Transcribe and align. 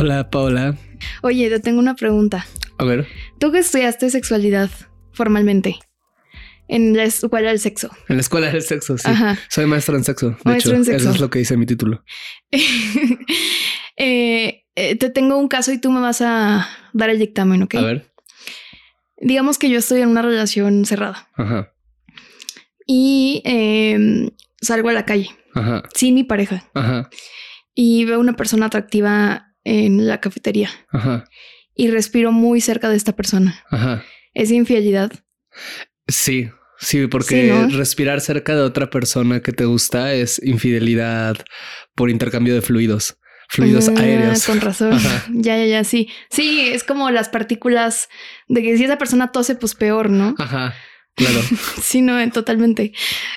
Hola 0.00 0.30
Paola. 0.30 0.76
Oye, 1.22 1.50
te 1.50 1.58
tengo 1.58 1.80
una 1.80 1.96
pregunta. 1.96 2.46
A 2.78 2.84
ver, 2.84 3.08
¿Tú 3.40 3.50
que 3.50 3.58
estudiaste 3.58 4.10
sexualidad 4.10 4.70
formalmente? 5.12 5.76
En 6.68 6.96
la 6.96 7.02
escuela 7.02 7.48
del 7.48 7.58
sexo. 7.58 7.90
en 8.08 8.16
la 8.16 8.20
escuela 8.20 8.52
del 8.52 8.62
sexo, 8.62 8.96
sí. 8.96 9.08
Ajá. 9.08 9.36
Soy 9.48 9.66
maestro 9.66 9.96
en 9.96 10.04
sexo. 10.04 10.30
De 10.30 10.36
Maestro 10.44 10.72
hecho, 10.72 10.78
en 10.78 10.84
sexo. 10.84 11.02
eso 11.08 11.14
es 11.16 11.20
lo 11.20 11.30
que 11.30 11.40
dice 11.40 11.56
mi 11.56 11.66
título. 11.66 12.04
Eh, 14.00 14.62
eh, 14.76 14.94
te 14.94 15.10
tengo 15.10 15.36
un 15.36 15.48
caso 15.48 15.72
y 15.72 15.80
tú 15.80 15.90
me 15.90 15.98
vas 15.98 16.20
a 16.20 16.68
dar 16.92 17.10
el 17.10 17.18
dictamen, 17.18 17.64
¿ok? 17.64 17.74
A 17.74 17.80
ver. 17.80 18.12
Digamos 19.20 19.58
que 19.58 19.68
yo 19.70 19.80
estoy 19.80 20.02
en 20.02 20.08
una 20.10 20.22
relación 20.22 20.84
cerrada 20.84 21.26
Ajá, 21.34 21.72
y 22.86 23.42
eh, 23.44 24.30
salgo 24.62 24.90
a 24.90 24.92
la 24.92 25.04
calle 25.04 25.30
ajá, 25.52 25.82
sin 25.94 26.14
mi 26.14 26.22
pareja 26.22 26.62
ajá, 26.74 27.10
y 27.74 28.04
veo 28.04 28.20
una 28.20 28.34
persona 28.36 28.66
atractiva 28.66 29.47
en 29.64 30.06
la 30.06 30.20
cafetería 30.20 30.70
ajá, 30.90 31.24
y 31.74 31.90
respiro 31.90 32.32
muy 32.32 32.60
cerca 32.60 32.88
de 32.88 32.96
esta 32.96 33.14
persona. 33.16 33.64
ajá. 33.70 34.04
¿Es 34.34 34.50
infidelidad? 34.50 35.12
Sí, 36.06 36.48
sí, 36.78 37.06
porque 37.08 37.42
Sí, 37.42 37.48
¿no? 37.48 37.68
respirar 37.76 38.20
cerca 38.20 38.54
de 38.54 38.62
otra 38.62 38.88
persona 38.90 39.40
que 39.40 39.52
te 39.52 39.64
gusta 39.64 40.12
es 40.14 40.40
infidelidad 40.44 41.36
por 41.94 42.08
intercambio 42.10 42.54
de 42.54 42.62
fluidos, 42.62 43.18
fluidos 43.48 43.88
Ah, 43.88 44.00
aéreos. 44.00 44.46
Con 44.46 44.60
razón. 44.60 44.92
Ajá. 44.92 45.24
Ya, 45.32 45.56
ya, 45.56 45.64
ya, 45.66 45.84
sí. 45.84 46.08
Sí, 46.30 46.68
es 46.68 46.84
como 46.84 47.10
las 47.10 47.28
partículas 47.30 48.08
de 48.46 48.62
que 48.62 48.76
si 48.76 48.84
esa 48.84 48.98
persona 48.98 49.32
tose, 49.32 49.54
pues 49.56 49.74
peor, 49.74 50.08
¿no? 50.10 50.34
Ajá, 50.38 50.74
claro. 51.16 51.40
Sí, 51.82 52.00
no, 52.02 52.20
eh, 52.20 52.30
totalmente. 52.30 52.92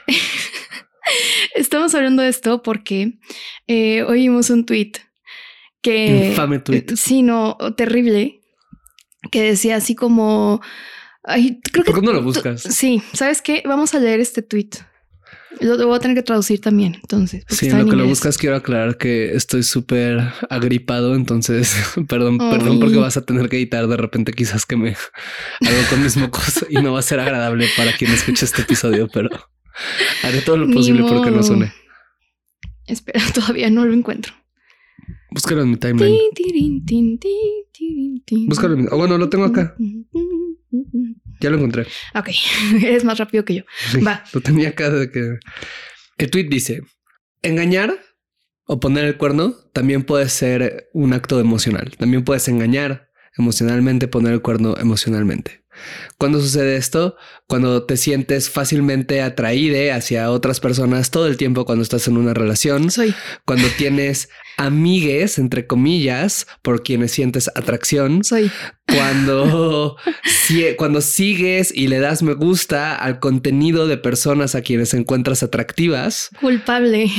Estamos 1.55 1.95
hablando 1.95 2.21
de 2.21 2.29
esto 2.29 2.61
porque 2.61 3.13
eh, 3.67 4.03
hoy 4.03 4.19
vimos 4.21 4.49
un 4.49 4.65
tweet 4.65 4.91
que... 5.81 6.29
Infame 6.29 6.59
tweet. 6.59 6.85
Sí, 6.95 7.21
no, 7.21 7.57
terrible. 7.75 8.41
Que 9.31 9.41
decía 9.43 9.77
así 9.77 9.95
como... 9.95 10.61
Ay, 11.23 11.59
creo 11.71 11.83
que... 11.83 11.91
¿Por 11.91 11.99
qué 12.01 12.05
no 12.05 12.13
lo 12.13 12.23
buscas? 12.23 12.61
Sí, 12.61 13.01
¿sabes 13.13 13.41
qué? 13.41 13.63
Vamos 13.65 13.93
a 13.93 13.99
leer 13.99 14.19
este 14.19 14.41
tweet. 14.41 14.69
Lo, 15.59 15.75
lo 15.75 15.87
voy 15.87 15.97
a 15.97 15.99
tener 15.99 16.15
que 16.15 16.23
traducir 16.23 16.61
también, 16.61 16.95
entonces. 16.95 17.43
Sí, 17.49 17.67
en 17.67 17.73
lo 17.73 17.83
en 17.83 17.89
que 17.89 17.95
lo 17.95 18.05
buscas 18.05 18.37
quiero 18.37 18.55
aclarar 18.55 18.97
que 18.97 19.35
estoy 19.35 19.63
súper 19.63 20.19
agripado, 20.49 21.13
entonces 21.13 21.75
perdón, 22.07 22.37
perdón 22.37 22.79
porque 22.79 22.97
vas 22.97 23.17
a 23.17 23.25
tener 23.25 23.49
que 23.49 23.57
editar 23.57 23.87
de 23.87 23.97
repente 23.97 24.33
quizás 24.33 24.65
que 24.65 24.77
me 24.77 24.89
hago 25.61 25.89
con 25.89 26.01
mis 26.01 26.15
mocos 26.17 26.65
y 26.69 26.75
no 26.75 26.93
va 26.93 26.99
a 26.99 27.03
ser 27.03 27.19
agradable 27.19 27.67
para 27.75 27.93
quien 27.93 28.11
escuche 28.11 28.45
este 28.45 28.61
episodio, 28.61 29.07
pero 29.13 29.29
haré 30.23 30.41
todo 30.41 30.57
lo 30.57 30.73
posible 30.73 31.03
porque 31.07 31.31
no 31.31 31.43
suene. 31.43 31.73
Espera, 32.87 33.21
todavía 33.33 33.69
no 33.69 33.85
lo 33.85 33.93
encuentro. 33.93 34.33
Búscalo 35.31 35.63
en 35.63 35.71
mi 35.71 35.77
timeline. 35.77 36.17
Búscalo 38.47 38.73
en 38.75 38.81
mi... 38.81 38.87
oh, 38.91 38.97
bueno, 38.97 39.17
lo 39.17 39.29
tengo 39.29 39.45
acá. 39.45 39.75
Ya 41.39 41.49
lo 41.49 41.57
encontré. 41.57 41.87
Ok, 42.13 42.29
eres 42.83 43.03
más 43.03 43.17
rápido 43.17 43.43
que 43.45 43.55
yo. 43.55 43.63
Sí, 43.91 44.01
Va. 44.01 44.23
Lo 44.33 44.41
tenía 44.41 44.69
acá 44.69 44.89
de 44.89 45.09
que... 45.09 45.37
El 46.17 46.29
tweet 46.29 46.49
dice, 46.49 46.81
engañar 47.41 47.97
o 48.65 48.79
poner 48.79 49.05
el 49.05 49.17
cuerno 49.17 49.55
también 49.73 50.03
puede 50.03 50.29
ser 50.29 50.89
un 50.93 51.13
acto 51.13 51.39
emocional. 51.39 51.91
También 51.97 52.23
puedes 52.23 52.47
engañar 52.47 53.09
emocionalmente, 53.37 54.07
poner 54.07 54.33
el 54.33 54.41
cuerno 54.41 54.77
emocionalmente. 54.77 55.60
¿Cuándo 56.17 56.39
sucede 56.41 56.75
esto? 56.77 57.15
Cuando 57.47 57.83
te 57.83 57.97
sientes 57.97 58.49
fácilmente 58.49 59.21
atraído 59.21 59.93
hacia 59.93 60.31
otras 60.31 60.59
personas 60.59 61.11
todo 61.11 61.27
el 61.27 61.37
tiempo 61.37 61.65
cuando 61.65 61.83
estás 61.83 62.07
en 62.07 62.17
una 62.17 62.33
relación, 62.33 62.91
Soy. 62.91 63.13
cuando 63.45 63.67
tienes 63.77 64.29
amigues, 64.57 65.37
entre 65.39 65.67
comillas, 65.67 66.47
por 66.61 66.83
quienes 66.83 67.11
sientes 67.11 67.49
atracción, 67.55 68.23
Soy. 68.23 68.51
cuando, 68.87 69.95
si- 70.47 70.75
cuando 70.77 71.01
sigues 71.01 71.71
y 71.75 71.87
le 71.87 71.99
das 71.99 72.21
me 72.23 72.33
gusta 72.33 72.95
al 72.95 73.19
contenido 73.19 73.87
de 73.87 73.97
personas 73.97 74.55
a 74.55 74.61
quienes 74.61 74.93
encuentras 74.93 75.43
atractivas 75.43 76.29
Culpable. 76.39 77.09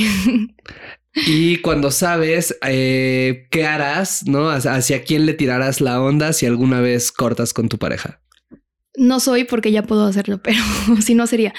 y 1.27 1.57
cuando 1.57 1.91
sabes 1.91 2.57
eh, 2.65 3.47
qué 3.51 3.65
harás, 3.65 4.23
¿no? 4.25 4.49
Hacia 4.49 5.03
quién 5.03 5.25
le 5.25 5.33
tirarás 5.33 5.79
la 5.81 6.01
onda 6.01 6.33
si 6.33 6.45
alguna 6.45 6.81
vez 6.81 7.11
cortas 7.11 7.53
con 7.53 7.69
tu 7.69 7.77
pareja. 7.77 8.19
No 8.97 9.19
soy 9.19 9.43
porque 9.45 9.71
ya 9.71 9.83
puedo 9.83 10.05
hacerlo, 10.05 10.39
pero 10.43 10.59
si 11.01 11.15
no 11.15 11.25
sería. 11.27 11.53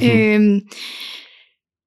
Eh, 0.00 0.62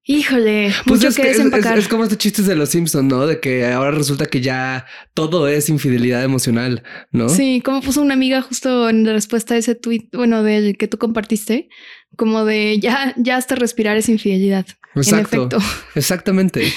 híjole, 0.04 0.72
Pues 0.86 1.00
mucho 1.00 1.08
es, 1.10 1.16
que, 1.16 1.24
que 1.24 1.32
es, 1.32 1.38
desempacar. 1.38 1.78
es- 1.78 1.86
es 1.86 1.88
como 1.90 2.04
estos 2.04 2.18
chistes 2.20 2.46
de 2.46 2.56
los 2.56 2.70
Simpson, 2.70 3.08
¿no? 3.08 3.26
De 3.26 3.40
que 3.40 3.66
ahora 3.66 3.92
resulta 3.92 4.28
que 4.28 4.42
ya 4.42 4.86
todo 5.14 5.48
es 5.48 5.70
infidelidad 5.70 6.24
emocional, 6.24 6.84
¿no? 7.12 7.28
Sí, 7.30 7.62
como 7.64 7.82
puso 7.82 8.02
una 8.02 8.14
amiga 8.14 8.42
justo 8.42 8.90
en 8.90 9.04
la 9.06 9.14
respuesta 9.14 9.56
a 9.56 9.58
ese 9.58 9.76
tweet, 9.76 10.10
bueno, 10.14 10.44
del 10.44 10.78
que 10.78 10.88
tú 10.88 10.98
compartiste, 10.98 11.70
como 12.18 12.46
de 12.46 12.80
ya, 12.80 13.14
ya 13.18 13.38
hasta 13.38 13.56
respirar 13.56 13.98
es 13.98 14.10
infidelidad. 14.10 14.66
En 14.96 15.02
Exacto. 15.02 15.38
efecto. 15.38 15.58
Exactamente. 15.96 16.64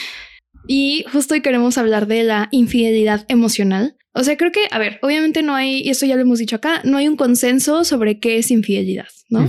Y 0.71 1.06
justo 1.11 1.33
hoy 1.33 1.41
queremos 1.41 1.79
hablar 1.79 2.06
de 2.06 2.25
la 2.25 2.49
infidelidad 2.50 3.25
emocional. 3.29 3.97
O 4.19 4.25
sea, 4.25 4.37
creo 4.37 4.51
que, 4.51 4.62
a 4.73 4.81
ver, 4.81 4.99
obviamente 5.03 5.45
no 5.45 5.55
hay, 5.55 5.81
y 5.81 5.91
esto 5.91 6.05
ya 6.05 6.17
lo 6.17 6.23
hemos 6.23 6.41
dicho 6.41 6.56
acá, 6.56 6.81
no 6.83 6.97
hay 6.97 7.06
un 7.06 7.15
consenso 7.15 7.84
sobre 7.84 8.19
qué 8.19 8.39
es 8.39 8.51
infidelidad, 8.51 9.06
¿no? 9.29 9.49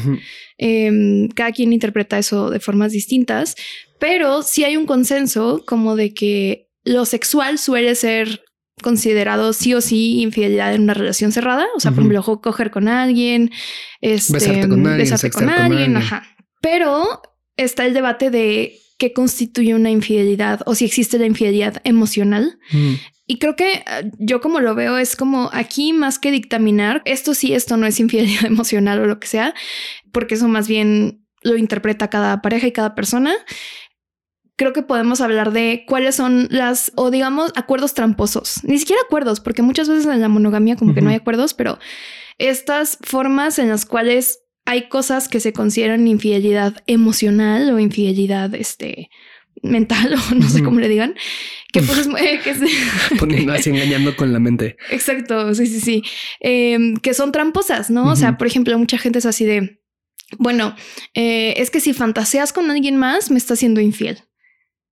Em, 0.60 1.28
cada 1.30 1.52
quien 1.54 1.74
interpreta 1.74 2.20
eso 2.20 2.52
de 2.52 2.60
formas 2.60 2.92
distintas, 2.92 3.56
pero 4.00 4.44
sí 4.44 4.64
hay 4.66 4.78
un 4.78 4.86
consenso 4.86 5.64
como 5.66 5.96
de 5.96 6.14
que 6.14 6.70
lo 6.84 7.06
sexual 7.06 7.58
suele 7.58 7.96
ser 7.96 8.44
considerado 8.84 9.54
sí 9.54 9.74
o 9.74 9.82
sí 9.82 10.22
infidelidad 10.22 10.76
en 10.76 10.84
una 10.84 10.94
relación 10.94 11.32
cerrada. 11.32 11.66
O 11.76 11.80
sea, 11.80 11.90
por 11.90 12.02
ejemplo, 12.02 12.40
coger 12.40 12.70
con 12.70 12.88
alguien, 12.88 13.50
este, 14.02 14.34
Besarte 14.34 14.70
con 14.70 14.86
alguien, 14.86 14.98
besarte 14.98 15.32
con 15.32 15.40
sextear 15.42 15.50
con 15.50 15.66
alguien, 15.66 15.96
alguien. 15.96 15.98
ajá. 15.98 16.36
Pero 16.62 17.24
está 17.58 17.88
el 17.88 17.96
debate 17.96 18.30
de 18.30 18.78
qué 19.00 19.14
constituye 19.14 19.74
una 19.74 19.90
infidelidad 19.90 20.62
o 20.66 20.76
si 20.76 20.86
existe 20.86 21.18
la 21.18 21.26
infidelidad 21.26 21.82
emocional. 21.86 22.60
Mm. 22.72 22.94
Y 23.26 23.40
creo 23.40 23.56
que 23.56 23.74
eh, 23.74 24.12
yo 24.20 24.42
como 24.42 24.60
lo 24.60 24.76
veo 24.76 24.98
es 24.98 25.16
como 25.16 25.50
aquí 25.54 25.94
más 25.94 26.20
que 26.20 26.32
dictaminar 26.32 27.02
esto 27.06 27.34
sí, 27.34 27.54
esto 27.54 27.78
no 27.78 27.88
es 27.88 28.00
infidelidad 28.00 28.46
emocional 28.46 29.00
o 29.00 29.08
lo 29.08 29.20
que 29.20 29.28
sea, 29.28 29.56
porque 30.12 30.36
eso 30.36 30.48
más 30.48 30.68
bien 30.68 31.26
lo 31.42 31.58
interpreta 31.58 32.10
cada 32.10 32.42
pareja 32.42 32.68
y 32.68 32.72
cada 32.72 32.94
persona. 32.94 33.34
Creo 34.58 34.74
que 34.74 34.84
podemos 34.84 35.22
hablar 35.22 35.54
de 35.54 35.86
cuáles 35.88 36.16
son 36.16 36.50
las, 36.52 36.92
o 36.96 37.12
digamos, 37.12 37.54
acuerdos 37.56 37.94
tramposos. 37.94 38.62
Ni 38.66 38.78
siquiera 38.78 39.02
acuerdos, 39.06 39.40
porque 39.40 39.62
muchas 39.62 39.88
veces 39.88 40.06
en 40.06 40.20
la 40.20 40.28
monogamia 40.28 40.76
como 40.76 40.94
que 40.94 41.02
no 41.02 41.10
hay 41.10 41.16
acuerdos, 41.16 41.54
pero 41.54 41.80
estas 42.38 42.98
formas 43.02 43.58
en 43.58 43.70
las 43.70 43.86
cuales 43.86 44.42
hay 44.70 44.88
cosas 44.88 45.28
que 45.28 45.40
se 45.40 45.52
consideran 45.52 46.08
infidelidad 46.08 46.84
emocional 46.86 47.72
o 47.74 47.80
infidelidad, 47.80 48.54
este, 48.54 49.10
mental 49.64 50.14
o 50.32 50.36
no 50.36 50.48
sé 50.48 50.62
cómo 50.64 50.80
le 50.80 50.88
digan, 50.88 51.16
que 51.74 51.82
pues 51.82 51.98
es, 52.00 52.08
eh, 52.08 52.40
que 52.44 52.52
es- 52.52 52.60
Poniendo 53.20 53.52
así 53.54 53.72
engañando 53.72 54.16
con 54.16 54.32
la 54.32 54.40
mente. 54.40 54.78
Exacto, 54.92 55.54
sí, 55.56 55.66
sí, 55.66 55.80
sí. 55.80 56.04
Em, 56.40 56.96
que 56.98 57.14
son 57.14 57.32
tramposas, 57.32 57.90
¿no? 57.90 58.12
O 58.12 58.16
sea, 58.16 58.38
por 58.38 58.46
ejemplo, 58.48 58.78
mucha 58.78 58.98
gente 58.98 59.20
es 59.20 59.26
así 59.26 59.44
de, 59.46 59.82
bueno, 60.38 60.76
eh, 61.16 61.56
es 61.58 61.72
que 61.72 61.80
si 61.80 61.94
fantaseas 61.94 62.54
con 62.54 62.70
alguien 62.70 62.96
más, 62.96 63.32
me 63.32 63.38
está 63.40 63.56
siendo 63.56 63.82
infiel. 63.82 64.20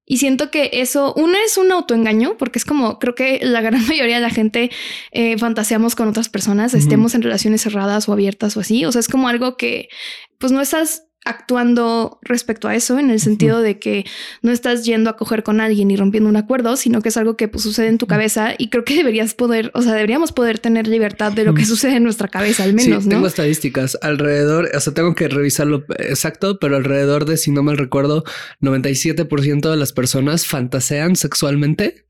Y 0.09 0.17
siento 0.17 0.49
que 0.49 0.69
eso, 0.71 1.13
una 1.15 1.37
es 1.45 1.57
un 1.57 1.69
autoengaño, 1.71 2.37
porque 2.37 2.59
es 2.59 2.65
como, 2.65 2.97
creo 2.97 3.13
que 3.13 3.39
la 3.43 3.59
gran 3.59 3.85
mayoría 3.87 4.15
de 4.15 4.21
la 4.21 4.29
gente 4.29 4.71
eh, 5.11 5.37
fantaseamos 5.37 5.95
con 5.95 6.07
otras 6.07 6.29
personas, 6.29 6.73
estemos 6.73 7.13
en 7.13 7.21
relaciones 7.21 7.61
cerradas 7.61 8.07
o 8.07 8.13
abiertas 8.13 8.55
o 8.55 8.61
así. 8.61 8.85
O 8.85 8.91
sea, 8.91 9.01
es 9.01 9.09
como 9.09 9.27
algo 9.27 9.57
que, 9.57 9.89
pues 10.37 10.53
no 10.53 10.61
estás 10.61 11.06
actuando 11.27 12.19
respecto 12.21 12.67
a 12.67 12.75
eso, 12.75 12.99
en 12.99 13.09
el 13.09 13.19
sentido 13.19 13.61
de 13.61 13.79
que 13.79 14.05
no 14.41 14.51
estás 14.51 14.85
yendo 14.85 15.09
a 15.09 15.17
coger 15.17 15.43
con 15.43 15.59
alguien 15.61 15.91
y 15.91 15.97
rompiendo 15.97 16.29
un 16.29 16.35
acuerdo, 16.35 16.75
sino 16.77 17.01
que 17.01 17.09
es 17.09 17.17
algo 17.17 17.37
que 17.37 17.47
pues, 17.47 17.63
sucede 17.63 17.87
en 17.87 17.97
tu 17.97 18.07
cabeza 18.07 18.53
y 18.57 18.69
creo 18.69 18.83
que 18.85 18.95
deberías 18.95 19.33
poder, 19.33 19.71
o 19.73 19.81
sea, 19.81 19.93
deberíamos 19.93 20.31
poder 20.31 20.59
tener 20.59 20.87
libertad 20.87 21.31
de 21.31 21.43
lo 21.43 21.53
que 21.53 21.65
sucede 21.65 21.97
en 21.97 22.03
nuestra 22.03 22.27
cabeza, 22.27 22.63
al 22.63 22.73
menos, 22.73 23.03
sí, 23.03 23.09
¿no? 23.09 23.15
tengo 23.15 23.27
estadísticas. 23.27 23.97
Alrededor, 24.01 24.69
o 24.73 24.79
sea, 24.79 24.93
tengo 24.93 25.15
que 25.15 25.27
revisarlo 25.27 25.85
exacto, 25.99 26.59
pero 26.59 26.75
alrededor 26.77 27.25
de, 27.25 27.37
si 27.37 27.51
no 27.51 27.63
mal 27.63 27.77
recuerdo, 27.77 28.23
97% 28.61 29.69
de 29.69 29.77
las 29.77 29.93
personas 29.93 30.45
fantasean 30.45 31.15
sexualmente 31.15 32.05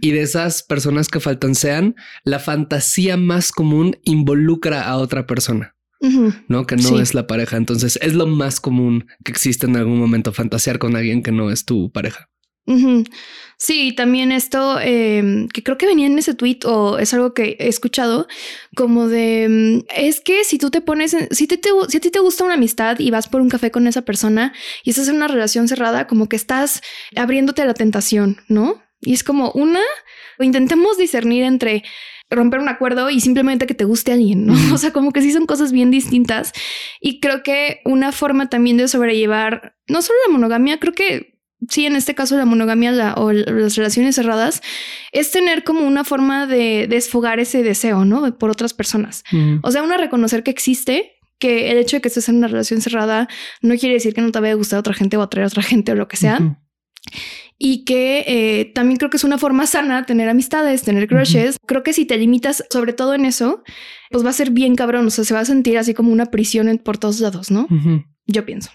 y 0.00 0.12
de 0.12 0.22
esas 0.22 0.62
personas 0.62 1.08
que 1.08 1.20
faltan 1.20 1.54
sean, 1.54 1.96
la 2.24 2.38
fantasía 2.38 3.16
más 3.16 3.50
común 3.50 3.98
involucra 4.04 4.82
a 4.82 4.96
otra 4.96 5.26
persona. 5.26 5.74
No, 6.00 6.66
que 6.66 6.76
no 6.76 7.00
es 7.00 7.14
la 7.14 7.26
pareja. 7.26 7.56
Entonces 7.56 7.98
es 8.02 8.14
lo 8.14 8.26
más 8.26 8.60
común 8.60 9.06
que 9.24 9.32
existe 9.32 9.66
en 9.66 9.76
algún 9.76 9.98
momento 9.98 10.32
fantasear 10.32 10.78
con 10.78 10.96
alguien 10.96 11.22
que 11.22 11.32
no 11.32 11.50
es 11.50 11.64
tu 11.64 11.90
pareja. 11.90 12.28
Sí, 13.56 13.94
también 13.96 14.30
esto 14.30 14.78
em, 14.78 15.48
que 15.48 15.62
creo 15.62 15.78
que 15.78 15.86
venía 15.86 16.06
en 16.06 16.18
ese 16.18 16.34
tweet 16.34 16.60
o 16.66 16.98
es 16.98 17.14
algo 17.14 17.32
que 17.32 17.56
he 17.58 17.66
escuchado 17.68 18.28
como 18.76 19.08
de 19.08 19.48
mm, 19.48 19.86
es 19.96 20.20
que 20.20 20.44
si 20.44 20.58
tú 20.58 20.70
te 20.70 20.82
pones, 20.82 21.16
si, 21.30 21.46
te, 21.46 21.58
si 21.88 21.96
a 21.96 22.00
ti 22.00 22.10
te 22.10 22.20
gusta 22.20 22.44
una 22.44 22.54
amistad 22.54 22.98
y 22.98 23.10
vas 23.10 23.26
por 23.26 23.40
un 23.40 23.48
café 23.48 23.70
con 23.70 23.86
esa 23.86 24.02
persona 24.02 24.52
y 24.84 24.90
estás 24.90 25.08
en 25.08 25.16
una 25.16 25.28
relación 25.28 25.66
cerrada, 25.66 26.06
como 26.06 26.28
que 26.28 26.36
estás 26.36 26.82
abriéndote 27.16 27.62
a 27.62 27.66
la 27.66 27.74
tentación, 27.74 28.36
¿no? 28.48 28.82
Y 29.00 29.12
es 29.12 29.22
como 29.22 29.50
una, 29.52 29.80
intentemos 30.40 30.98
discernir 30.98 31.44
entre 31.44 31.84
romper 32.30 32.60
un 32.60 32.68
acuerdo 32.68 33.10
y 33.10 33.20
simplemente 33.20 33.66
que 33.66 33.74
te 33.74 33.84
guste 33.84 34.10
a 34.10 34.14
alguien, 34.14 34.46
¿no? 34.46 34.54
O 34.74 34.78
sea, 34.78 34.92
como 34.92 35.12
que 35.12 35.22
sí 35.22 35.32
son 35.32 35.46
cosas 35.46 35.72
bien 35.72 35.90
distintas. 35.90 36.52
Y 37.00 37.20
creo 37.20 37.42
que 37.42 37.80
una 37.84 38.12
forma 38.12 38.48
también 38.48 38.76
de 38.76 38.88
sobrellevar, 38.88 39.76
no 39.88 40.02
solo 40.02 40.18
la 40.26 40.32
monogamia, 40.32 40.78
creo 40.78 40.92
que 40.92 41.38
sí, 41.68 41.86
en 41.86 41.96
este 41.96 42.14
caso 42.14 42.36
la 42.36 42.44
monogamia 42.44 43.14
o 43.16 43.32
las 43.32 43.76
relaciones 43.76 44.14
cerradas, 44.14 44.62
es 45.12 45.30
tener 45.30 45.64
como 45.64 45.86
una 45.86 46.04
forma 46.04 46.46
de 46.46 46.86
desfogar 46.88 47.40
ese 47.40 47.62
deseo, 47.62 48.04
¿no? 48.04 48.38
Por 48.38 48.50
otras 48.50 48.74
personas. 48.74 49.24
O 49.62 49.70
sea, 49.70 49.82
una 49.82 49.96
reconocer 49.96 50.42
que 50.42 50.50
existe, 50.50 51.16
que 51.38 51.70
el 51.70 51.78
hecho 51.78 51.96
de 51.96 52.00
que 52.00 52.08
estés 52.08 52.28
en 52.28 52.36
una 52.36 52.48
relación 52.48 52.80
cerrada 52.80 53.28
no 53.62 53.76
quiere 53.76 53.94
decir 53.94 54.12
que 54.12 54.20
no 54.20 54.32
te 54.32 54.40
vaya 54.40 54.52
a 54.52 54.56
gustar 54.56 54.78
a 54.78 54.80
otra 54.80 54.94
gente 54.94 55.16
o 55.16 55.22
atraer 55.22 55.44
a 55.44 55.48
otra 55.48 55.62
gente 55.62 55.92
o 55.92 55.94
lo 55.94 56.08
que 56.08 56.16
sea 56.16 56.58
y 57.58 57.84
que 57.84 58.24
eh, 58.26 58.72
también 58.72 58.98
creo 58.98 59.10
que 59.10 59.16
es 59.16 59.24
una 59.24 59.36
forma 59.36 59.66
sana 59.66 60.06
tener 60.06 60.28
amistades, 60.28 60.82
tener 60.82 61.08
crushes. 61.08 61.56
Creo 61.66 61.82
que 61.82 61.92
si 61.92 62.06
te 62.06 62.16
limitas 62.16 62.64
sobre 62.70 62.92
todo 62.92 63.14
en 63.14 63.24
eso, 63.24 63.64
pues 64.10 64.24
va 64.24 64.30
a 64.30 64.34
ser 64.34 64.52
bien 64.52 64.76
cabrón, 64.76 65.06
o 65.06 65.10
sea, 65.10 65.24
se 65.24 65.34
va 65.34 65.40
a 65.40 65.44
sentir 65.44 65.76
así 65.76 65.92
como 65.92 66.12
una 66.12 66.26
prisión 66.26 66.78
por 66.78 66.98
todos 66.98 67.18
lados, 67.18 67.50
¿no? 67.50 67.66
Yo 68.26 68.46
pienso. 68.46 68.70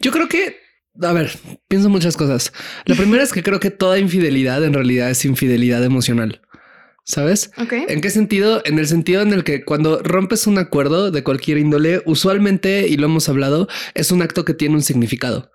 Yo 0.00 0.10
creo 0.10 0.28
que, 0.28 0.56
a 1.00 1.12
ver, 1.12 1.30
pienso 1.68 1.88
muchas 1.88 2.16
cosas. 2.16 2.52
La 2.86 2.96
primera 2.96 3.22
es 3.22 3.32
que 3.32 3.44
creo 3.44 3.60
que 3.60 3.70
toda 3.70 3.98
infidelidad 4.00 4.64
en 4.64 4.74
realidad 4.74 5.10
es 5.10 5.24
infidelidad 5.24 5.84
emocional. 5.84 6.40
¿Sabes? 7.06 7.50
¿En 7.58 8.00
qué 8.00 8.08
sentido? 8.08 8.62
En 8.64 8.78
el 8.78 8.86
sentido 8.86 9.20
en 9.20 9.34
el 9.34 9.44
que 9.44 9.62
cuando 9.62 10.02
rompes 10.02 10.46
un 10.46 10.56
acuerdo 10.56 11.10
de 11.10 11.22
cualquier 11.22 11.58
índole, 11.58 12.02
usualmente, 12.06 12.88
y 12.88 12.96
lo 12.96 13.04
hemos 13.04 13.28
hablado, 13.28 13.68
es 13.92 14.10
un 14.10 14.22
acto 14.22 14.46
que 14.46 14.54
tiene 14.54 14.74
un 14.74 14.80
significado, 14.80 15.52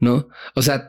¿no? 0.00 0.28
O 0.56 0.62
sea, 0.62 0.88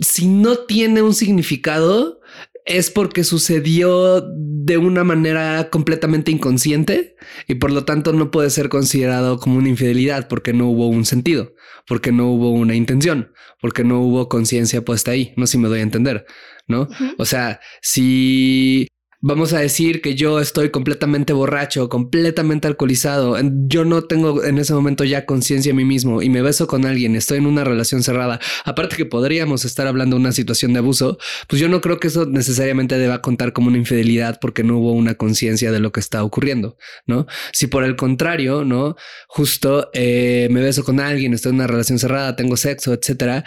si 0.00 0.26
no 0.28 0.56
tiene 0.56 1.02
un 1.02 1.14
significado, 1.14 2.20
es 2.64 2.90
porque 2.90 3.24
sucedió 3.24 4.24
de 4.36 4.78
una 4.78 5.04
manera 5.04 5.68
completamente 5.70 6.30
inconsciente 6.30 7.14
y 7.46 7.56
por 7.56 7.70
lo 7.70 7.84
tanto 7.84 8.12
no 8.12 8.30
puede 8.30 8.48
ser 8.48 8.70
considerado 8.70 9.38
como 9.38 9.58
una 9.58 9.68
infidelidad 9.68 10.28
porque 10.28 10.54
no 10.54 10.68
hubo 10.68 10.88
un 10.88 11.04
sentido, 11.04 11.52
porque 11.86 12.12
no 12.12 12.30
hubo 12.30 12.50
una 12.50 12.74
intención, 12.74 13.32
porque 13.60 13.84
no 13.84 14.00
hubo 14.00 14.28
conciencia 14.28 14.82
puesta 14.82 15.10
ahí. 15.10 15.34
No 15.36 15.46
sé 15.46 15.52
si 15.52 15.58
me 15.58 15.68
doy 15.68 15.80
a 15.80 15.82
entender, 15.82 16.24
¿no? 16.66 16.88
O 17.18 17.26
sea, 17.26 17.60
si 17.82 18.88
vamos 19.26 19.54
a 19.54 19.58
decir 19.58 20.02
que 20.02 20.14
yo 20.14 20.38
estoy 20.38 20.68
completamente 20.68 21.32
borracho, 21.32 21.88
completamente 21.88 22.68
alcoholizado, 22.68 23.38
yo 23.66 23.86
no 23.86 24.02
tengo 24.02 24.44
en 24.44 24.58
ese 24.58 24.74
momento 24.74 25.02
ya 25.02 25.24
conciencia 25.24 25.70
de 25.70 25.76
mí 25.76 25.86
mismo 25.86 26.20
y 26.20 26.28
me 26.28 26.42
beso 26.42 26.66
con 26.66 26.84
alguien, 26.84 27.16
estoy 27.16 27.38
en 27.38 27.46
una 27.46 27.64
relación 27.64 28.02
cerrada, 28.02 28.38
aparte 28.66 28.96
que 28.96 29.06
podríamos 29.06 29.64
estar 29.64 29.86
hablando 29.86 30.16
de 30.16 30.20
una 30.20 30.32
situación 30.32 30.74
de 30.74 30.80
abuso, 30.80 31.16
pues 31.48 31.58
yo 31.58 31.70
no 31.70 31.80
creo 31.80 31.98
que 32.00 32.08
eso 32.08 32.26
necesariamente 32.26 32.98
deba 32.98 33.22
contar 33.22 33.54
como 33.54 33.68
una 33.68 33.78
infidelidad 33.78 34.38
porque 34.42 34.62
no 34.62 34.76
hubo 34.76 34.92
una 34.92 35.14
conciencia 35.14 35.72
de 35.72 35.80
lo 35.80 35.90
que 35.90 36.00
está 36.00 36.22
ocurriendo, 36.22 36.76
¿no? 37.06 37.26
Si 37.54 37.66
por 37.66 37.84
el 37.84 37.96
contrario, 37.96 38.66
¿no? 38.66 38.94
Justo 39.26 39.88
eh, 39.94 40.48
me 40.50 40.60
beso 40.60 40.84
con 40.84 41.00
alguien, 41.00 41.32
estoy 41.32 41.48
en 41.48 41.56
una 41.56 41.66
relación 41.66 41.98
cerrada, 41.98 42.36
tengo 42.36 42.58
sexo, 42.58 42.92
etcétera, 42.92 43.42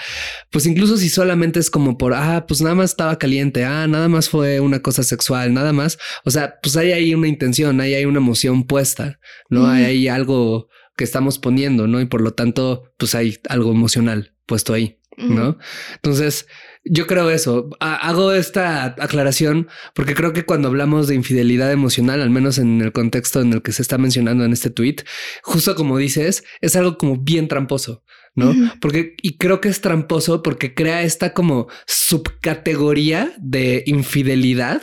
pues 0.50 0.66
incluso 0.66 0.98
si 0.98 1.10
solamente 1.10 1.60
es 1.60 1.70
como 1.70 2.00
por, 2.00 2.16
ah, 2.16 2.46
pues 2.48 2.62
nada 2.62 2.74
más 2.74 2.90
estaba 2.90 3.20
caliente, 3.20 3.64
ah, 3.64 3.86
nada 3.86 4.08
más 4.08 4.28
fue 4.28 4.60
una 4.60 4.82
cosa 4.82 5.04
sexual, 5.04 5.54
nada 5.54 5.67
más. 5.74 5.98
O 6.24 6.32
sea, 6.32 6.56
pues 6.62 6.78
hay 6.78 6.92
ahí 6.92 7.14
una 7.14 7.28
intención, 7.28 7.82
hay 7.82 7.94
ahí 7.94 8.06
una 8.06 8.20
emoción 8.20 8.66
puesta, 8.66 9.20
¿no? 9.50 9.68
Hay 9.68 9.84
ahí 9.84 10.08
algo 10.08 10.70
que 10.98 11.04
estamos 11.04 11.40
poniendo, 11.40 11.88
¿no? 11.88 12.02
Y 12.02 12.06
por 12.06 12.22
lo 12.22 12.34
tanto, 12.34 12.92
pues 12.98 13.16
hay 13.16 13.38
algo 13.48 13.72
emocional 13.72 14.34
puesto 14.46 14.74
ahí, 14.74 15.00
¿no? 15.18 15.58
Entonces, 15.96 16.48
yo 16.84 17.06
creo 17.06 17.30
eso. 17.30 17.70
hago 17.80 18.34
esta 18.34 18.86
aclaración 18.86 19.68
porque 19.94 20.16
creo 20.16 20.34
que 20.34 20.46
cuando 20.46 20.68
hablamos 20.68 21.08
de 21.08 21.16
infidelidad 21.16 21.72
emocional, 21.72 22.22
al 22.22 22.30
menos 22.30 22.58
en 22.58 22.82
el 22.82 22.92
contexto 22.92 23.42
en 23.42 23.54
el 23.54 23.62
que 23.62 23.72
se 23.72 23.82
está 23.82 23.98
mencionando 23.98 24.46
en 24.46 24.54
este 24.54 24.70
tweet, 24.70 24.98
justo 25.44 25.76
como 25.76 25.98
dices, 25.98 26.44
es 26.62 26.76
algo 26.76 26.98
como 26.98 27.18
bien 27.18 27.48
tramposo, 27.48 28.04
¿no? 28.36 28.54
Porque, 28.80 29.16
y 29.22 29.38
creo 29.38 29.62
que 29.62 29.70
es 29.70 29.82
tramposo 29.82 30.42
porque 30.42 30.74
crea 30.74 31.04
esta 31.04 31.34
como 31.34 31.68
subcategoría 31.86 33.34
de 33.38 33.84
infidelidad 33.86 34.82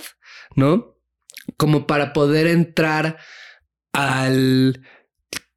¿no? 0.55 0.97
Como 1.57 1.87
para 1.87 2.13
poder 2.13 2.47
entrar 2.47 3.19
al 3.93 4.83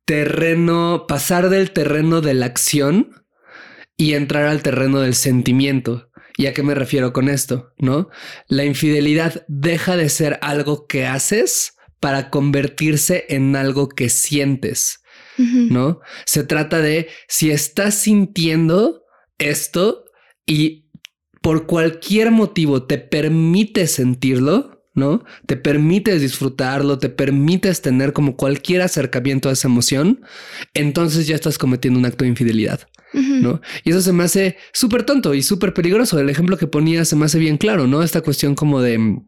terreno, 0.06 1.06
pasar 1.08 1.50
del 1.50 1.72
terreno 1.72 2.22
de 2.22 2.34
la 2.34 2.46
acción 2.46 3.26
y 3.98 4.14
entrar 4.14 4.46
al 4.46 4.62
terreno 4.62 5.02
del 5.02 5.16
sentimiento. 5.16 6.12
¿Y 6.38 6.46
a 6.46 6.54
qué 6.54 6.62
me 6.62 6.76
refiero 6.76 7.14
con 7.14 7.30
esto? 7.30 7.74
¿No? 7.78 8.10
La 8.48 8.64
infidelidad 8.64 9.44
deja 9.48 9.98
de 9.98 10.10
ser 10.10 10.38
algo 10.42 10.86
que 10.86 11.08
haces 11.08 11.74
para 12.00 12.30
convertirse 12.30 13.26
en 13.30 13.56
algo 13.56 13.90
que 13.90 14.10
sientes, 14.10 15.00
¿no? 15.38 16.00
Se 16.26 16.44
trata 16.44 16.80
de 16.80 17.10
si 17.28 17.50
estás 17.50 17.96
sintiendo 17.96 19.02
esto 19.40 20.06
y 20.46 20.90
por 21.42 21.66
cualquier 21.66 22.30
motivo 22.30 22.84
te 22.84 23.00
permite 23.00 23.88
sentirlo, 23.88 24.77
¿no? 24.98 25.24
Te 25.46 25.58
permites 25.58 26.22
disfrutarlo, 26.22 26.98
te 26.98 27.10
permites 27.10 27.82
tener 27.82 28.14
como 28.14 28.36
cualquier 28.36 28.82
acercamiento 28.82 29.48
a 29.48 29.52
esa 29.52 29.68
emoción, 29.68 30.22
entonces 30.74 31.28
ya 31.28 31.36
estás 31.36 31.60
cometiendo 31.60 32.00
un 32.00 32.06
acto 32.08 32.24
de 32.24 32.30
infidelidad, 32.30 32.82
¿no? 33.14 33.62
Y 33.84 33.92
eso 33.92 34.02
se 34.02 34.12
me 34.12 34.24
hace 34.24 34.58
súper 34.74 35.04
tonto 35.04 35.36
y 35.36 35.44
súper 35.44 35.76
peligroso. 35.76 36.20
El 36.20 36.32
ejemplo 36.32 36.58
que 36.58 36.66
ponía 36.66 37.06
se 37.06 37.16
me 37.16 37.26
hace 37.26 37.38
bien 37.38 37.58
claro, 37.58 37.86
¿no? 37.86 38.02
Esta 38.02 38.22
cuestión 38.22 38.56
como 38.56 38.82
de 38.82 39.22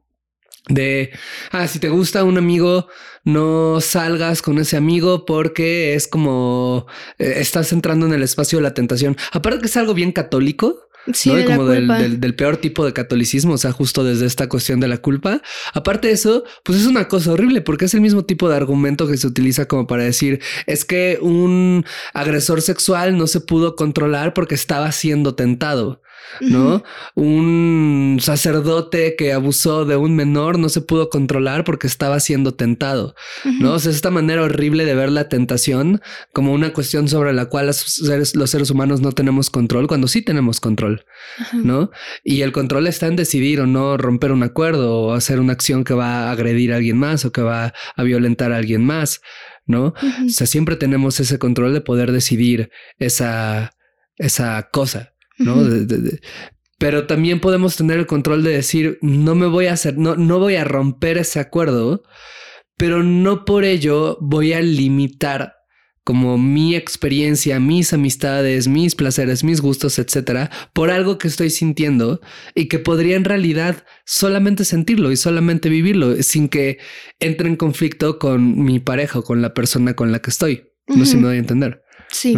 de, 0.68 1.12
ah, 1.52 1.68
si 1.68 1.80
te 1.80 1.90
gusta 1.90 2.24
un 2.24 2.38
amigo, 2.38 2.88
no 3.24 3.80
salgas 3.82 4.42
con 4.42 4.60
ese 4.60 4.78
amigo 4.78 5.26
porque 5.26 5.96
es 5.96 6.08
como 6.08 6.86
eh, 7.18 7.36
estás 7.38 7.72
entrando 7.74 8.06
en 8.06 8.14
el 8.14 8.24
espacio 8.24 8.58
de 8.58 8.64
la 8.64 8.74
tentación. 8.74 9.18
Aparte 9.32 9.62
que 9.62 9.68
es 9.68 9.78
algo 9.78 9.94
bien 9.94 10.12
católico, 10.12 10.89
Sí, 11.14 11.32
como 11.46 11.66
del, 11.66 12.36
peor 12.36 12.58
tipo 12.58 12.86
de 12.86 12.94
catolicismo, 12.94 13.54
o 13.54 13.58
sea, 13.58 13.72
justo 13.72 14.04
desde 14.04 14.26
esta 14.26 14.48
cuestión 14.48 14.80
de 14.80 14.88
la 14.88 14.98
culpa. 14.98 15.42
Aparte 15.74 16.08
de 16.08 16.14
eso, 16.14 16.44
pues 16.64 16.80
es 16.80 16.86
una 16.86 17.08
cosa 17.08 17.32
horrible 17.32 17.62
porque 17.62 17.86
es 17.86 17.94
el 17.94 18.02
mismo 18.02 18.26
tipo 18.26 18.50
de 18.50 18.56
argumento 18.56 19.08
que 19.08 19.18
se 19.18 19.28
utiliza 19.28 19.68
como 19.68 19.88
para 19.88 20.04
decir 20.04 20.40
es 20.68 20.86
que 20.86 21.18
un 21.22 21.86
agresor 22.14 22.62
sexual 22.62 23.18
no 23.18 23.28
se 23.28 23.42
pudo 23.42 23.76
controlar 23.76 24.34
porque 24.34 24.56
estaba 24.56 24.92
siendo 24.92 25.36
tentado. 25.36 26.02
¿No? 26.42 26.84
Un 27.16 28.18
sacerdote 28.22 29.16
que 29.16 29.34
abusó 29.34 29.86
de 29.86 29.96
un 29.96 30.16
menor 30.16 30.60
no 30.60 30.70
se 30.70 30.82
pudo 30.82 31.10
controlar 31.10 31.64
porque 31.64 31.88
estaba 31.88 32.20
siendo 32.20 32.54
tentado, 32.54 33.16
¿no? 33.60 33.74
O 33.74 33.80
sea, 33.80 33.92
esta 33.92 34.12
manera 34.12 34.44
horrible 34.44 34.86
de 34.86 34.96
ver 34.96 35.12
la 35.12 35.30
tentación 35.30 36.02
como 36.34 36.54
una 36.54 36.74
cuestión 36.74 37.08
sobre 37.08 37.34
la 37.34 37.46
cual 37.46 37.68
los 37.68 37.78
seres, 37.78 38.36
los 38.36 38.50
seres 38.50 38.70
humanos 38.70 39.02
no 39.02 39.12
tenemos 39.12 39.50
control 39.50 39.88
cuando 39.88 40.08
sí 40.08 40.22
tenemos 40.22 40.60
control, 40.60 41.06
¿no? 41.54 41.92
Y 42.24 42.42
el 42.42 42.52
control 42.52 42.88
está 42.88 43.08
en 43.08 43.16
decidir 43.16 43.62
o 43.62 43.68
no 43.68 43.98
romper 43.98 44.32
un 44.32 44.44
acuerdo 44.44 45.02
o 45.02 45.14
hacer 45.14 45.40
una 45.40 45.54
acción 45.54 45.84
que 45.84 45.94
va 45.94 46.28
a 46.28 46.32
agredir 46.32 46.74
a 46.74 46.78
alguien 46.78 46.98
más 46.98 47.26
o 47.26 47.32
que 47.32 47.42
va 47.42 47.74
a 47.96 48.04
violentar 48.04 48.52
a 48.52 48.58
alguien 48.58 48.86
más, 48.86 49.22
¿no? 49.66 49.94
O 50.26 50.30
sea, 50.30 50.48
siempre 50.48 50.76
tenemos 50.76 51.20
ese 51.20 51.40
control 51.40 51.74
de 51.74 51.82
poder 51.82 52.12
decidir 52.12 52.72
esa, 52.98 53.72
esa 54.18 54.70
cosa. 54.72 55.14
¿No? 55.40 55.56
pero 56.78 57.08
también 57.08 57.42
podemos 57.42 57.76
tener 57.76 58.00
el 58.00 58.08
control 58.08 58.44
de 58.44 58.52
decir, 58.52 59.00
no 59.02 59.36
me 59.36 59.48
voy 59.48 59.66
a 59.66 59.74
hacer, 59.74 59.98
no, 59.98 60.16
no 60.16 60.40
voy 60.40 60.56
a 60.56 60.64
romper 60.64 61.18
ese 61.18 61.40
acuerdo, 61.40 62.04
pero 62.78 63.04
no 63.04 63.44
por 63.44 63.66
ello 63.66 64.18
voy 64.22 64.54
a 64.54 64.62
limitar 64.62 65.56
como 66.06 66.40
mi 66.40 66.76
experiencia, 66.76 67.60
mis 67.60 67.94
amistades, 67.94 68.68
mis 68.68 68.96
placeres, 68.96 69.44
mis 69.44 69.62
gustos, 69.62 70.00
etcétera, 70.00 70.50
por 70.74 70.90
algo 70.90 71.18
que 71.20 71.28
estoy 71.28 71.52
sintiendo 71.52 72.20
y 72.56 72.68
que 72.68 72.80
podría 72.80 73.16
en 73.16 73.26
realidad 73.26 73.86
solamente 74.06 74.66
sentirlo 74.66 75.12
y 75.12 75.18
solamente 75.18 75.70
vivirlo 75.70 76.16
sin 76.24 76.50
que 76.50 76.80
entre 77.20 77.48
en 77.48 77.58
conflicto 77.58 78.18
con 78.18 78.64
mi 78.64 78.80
pareja 78.80 79.20
o 79.20 79.24
con 79.24 79.44
la 79.44 79.54
persona 79.54 79.94
con 79.94 80.12
la 80.12 80.20
que 80.20 80.32
estoy. 80.32 80.72
No 80.88 81.06
sé 81.06 81.12
si 81.12 81.18
me 81.18 81.28
doy 81.28 81.36
a 81.36 81.40
entender. 81.42 81.84
Sí. 82.10 82.36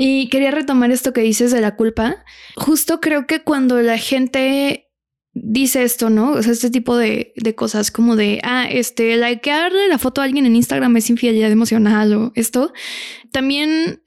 Y 0.00 0.28
quería 0.28 0.52
retomar 0.52 0.92
esto 0.92 1.12
que 1.12 1.22
dices 1.22 1.50
de 1.50 1.60
la 1.60 1.74
culpa. 1.74 2.24
Justo 2.54 3.00
creo 3.00 3.26
que 3.26 3.42
cuando 3.42 3.82
la 3.82 3.98
gente 3.98 4.92
dice 5.32 5.82
esto, 5.82 6.08
¿no? 6.08 6.30
O 6.30 6.42
sea, 6.42 6.52
este 6.52 6.70
tipo 6.70 6.96
de, 6.96 7.32
de 7.34 7.54
cosas 7.56 7.90
como 7.90 8.14
de, 8.14 8.40
ah, 8.44 8.68
este, 8.70 9.16
likearle 9.16 9.88
la 9.88 9.98
foto 9.98 10.20
a 10.20 10.24
alguien 10.24 10.46
en 10.46 10.54
Instagram 10.54 10.96
es 10.96 11.10
infidelidad 11.10 11.50
emocional 11.50 12.14
o 12.14 12.32
esto. 12.36 12.72
También 13.32 14.00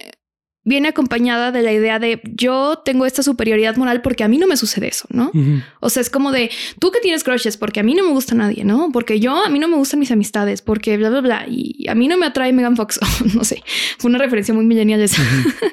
viene 0.64 0.90
acompañada 0.90 1.52
de 1.52 1.62
la 1.64 1.72
idea 1.72 1.98
de 1.98 2.22
yo 2.36 2.82
tengo 2.86 3.06
esta 3.06 3.24
superioridad 3.24 3.76
moral 3.78 4.02
porque 4.02 4.24
a 4.24 4.28
mí 4.28 4.38
no 4.38 4.48
me 4.48 4.58
sucede 4.58 4.90
eso, 4.90 5.08
¿no? 5.10 5.32
O 5.80 5.90
sea, 5.90 6.02
es 6.02 6.10
como 6.10 6.32
de 6.32 6.52
tú 6.80 6.92
que 6.92 7.00
tienes 7.00 7.24
crushes 7.24 7.58
porque 7.58 7.80
a 7.80 7.84
mí 7.84 7.96
no 7.96 8.04
me 8.04 8.12
gusta 8.12 8.36
nadie, 8.36 8.64
¿no? 8.64 8.92
Porque 8.92 9.20
yo 9.20 9.44
a 9.44 9.50
mí 9.50 9.58
no 9.60 9.68
me 9.68 9.76
gustan 9.76 10.00
mis 10.00 10.12
amistades, 10.12 10.62
porque 10.62 10.98
bla, 10.98 11.10
bla, 11.10 11.22
bla. 11.22 11.46
Y 11.48 11.88
a 11.90 11.96
mí 11.96 12.08
no 12.08 12.18
me 12.18 12.28
atrae 12.28 12.54
Megan 12.54 12.76
Fox. 12.76 13.00
no 13.36 13.44
sé, 13.44 13.64
fue 13.98 14.10
una 14.10 14.20
referencia 14.20 14.54
muy 14.54 14.66
millennial 14.66 15.02
esa. 15.02 15.24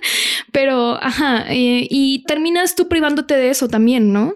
Pero, 0.52 1.02
ajá, 1.02 1.44
eh, 1.50 1.86
y 1.90 2.24
terminas 2.26 2.74
tú 2.74 2.88
privándote 2.88 3.34
de 3.34 3.50
eso 3.50 3.68
también, 3.68 4.12
¿no? 4.12 4.34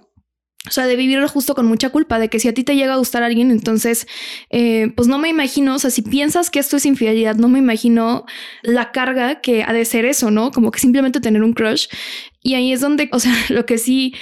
O 0.68 0.70
sea, 0.70 0.86
de 0.86 0.94
vivirlo 0.94 1.26
justo 1.28 1.56
con 1.56 1.66
mucha 1.66 1.90
culpa, 1.90 2.20
de 2.20 2.28
que 2.28 2.38
si 2.38 2.46
a 2.46 2.54
ti 2.54 2.62
te 2.62 2.76
llega 2.76 2.94
a 2.94 2.96
gustar 2.96 3.24
alguien, 3.24 3.50
entonces, 3.50 4.06
eh, 4.50 4.92
pues 4.94 5.08
no 5.08 5.18
me 5.18 5.28
imagino, 5.28 5.74
o 5.74 5.78
sea, 5.80 5.90
si 5.90 6.02
piensas 6.02 6.50
que 6.50 6.60
esto 6.60 6.76
es 6.76 6.86
infidelidad, 6.86 7.34
no 7.34 7.48
me 7.48 7.58
imagino 7.58 8.26
la 8.62 8.92
carga 8.92 9.40
que 9.40 9.64
ha 9.64 9.72
de 9.72 9.84
ser 9.84 10.04
eso, 10.04 10.30
¿no? 10.30 10.52
Como 10.52 10.70
que 10.70 10.78
simplemente 10.78 11.20
tener 11.20 11.42
un 11.42 11.52
crush. 11.52 11.88
Y 12.44 12.54
ahí 12.54 12.72
es 12.72 12.80
donde, 12.80 13.08
o 13.12 13.18
sea, 13.18 13.34
lo 13.48 13.66
que 13.66 13.76
sí 13.76 14.14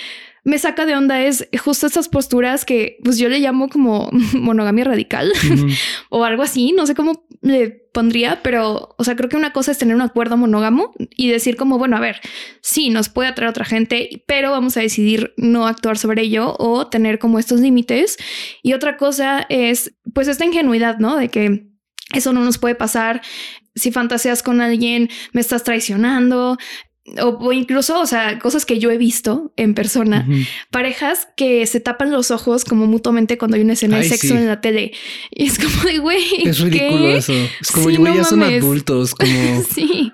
me 0.45 0.59
saca 0.59 0.87
de 0.87 0.97
onda 0.97 1.23
es 1.23 1.49
justo 1.63 1.87
estas 1.87 2.09
posturas 2.09 2.65
que 2.65 2.99
pues 3.05 3.19
yo 3.19 3.29
le 3.29 3.41
llamo 3.41 3.69
como 3.69 4.11
monogamia 4.35 4.85
radical 4.85 5.33
o 6.11 6.25
algo 6.25 6.43
así, 6.43 6.73
no 6.73 6.87
sé 6.87 6.95
cómo 6.95 7.27
le 7.43 7.71
pondría, 7.93 8.43
pero 8.43 8.95
o 8.99 9.05
sea, 9.05 9.17
creo 9.17 9.29
que 9.29 9.37
una 9.37 9.53
cosa 9.53 9.73
es 9.73 9.79
tener 9.79 9.95
un 9.95 10.03
acuerdo 10.03 10.37
monógamo 10.37 10.93
y 11.17 11.29
decir 11.31 11.57
como, 11.57 11.79
bueno, 11.79 11.97
a 11.97 12.01
ver, 12.01 12.21
sí, 12.63 12.91
nos 12.91 13.09
puede 13.09 13.29
atraer 13.29 13.51
otra 13.51 13.65
gente, 13.65 14.23
pero 14.27 14.51
vamos 14.51 14.77
a 14.77 14.81
decidir 14.81 15.33
no 15.37 15.67
actuar 15.67 15.99
sobre 15.99 16.23
ello 16.23 16.55
o 16.59 16.87
tener 16.89 17.19
como 17.19 17.39
estos 17.39 17.61
límites. 17.61 18.17
Y 18.63 18.75
otra 18.75 18.97
cosa 18.97 19.47
es 19.49 19.95
pues 20.15 20.29
esta 20.29 20.45
ingenuidad, 20.45 20.99
¿no? 20.99 21.17
De 21.17 21.29
que 21.29 21.71
eso 22.13 22.33
no 22.33 22.45
nos 22.45 22.59
puede 22.59 22.75
pasar. 22.75 23.23
Si 23.75 23.93
fantaseas 23.93 24.43
con 24.43 24.61
alguien, 24.61 25.09
me 25.33 25.41
estás 25.41 25.65
traicionando, 25.65 26.59
o, 27.23 27.53
incluso, 27.53 27.99
o 28.01 28.07
sea, 28.07 28.39
cosas 28.39 28.67
que 28.67 28.79
yo 28.79 28.91
he 28.91 28.99
visto 28.99 29.53
en 29.57 29.75
persona, 29.75 30.27
parejas 30.71 31.29
que 31.37 31.67
se 31.67 31.81
tapan 31.81 32.11
los 32.11 32.31
ojos 32.31 32.65
como 32.65 32.87
mutuamente 32.87 33.39
cuando 33.39 33.57
hay 33.57 33.63
una 33.63 33.73
escena 33.73 33.99
de 33.99 34.05
sexo 34.05 34.35
en 34.35 34.47
la 34.47 34.61
tele. 34.61 34.93
Y 35.31 35.47
es 35.47 35.59
como 35.59 35.83
de, 35.85 35.99
güey. 35.99 36.21
Es 36.45 36.61
ridículo 36.61 37.09
eso. 37.11 37.33
Es 37.61 37.71
como, 37.73 37.91
güey, 37.91 38.17
ya 38.17 38.25
son 38.25 38.43
adultos, 38.43 39.15
como. 39.15 39.63
sí. 39.75 40.13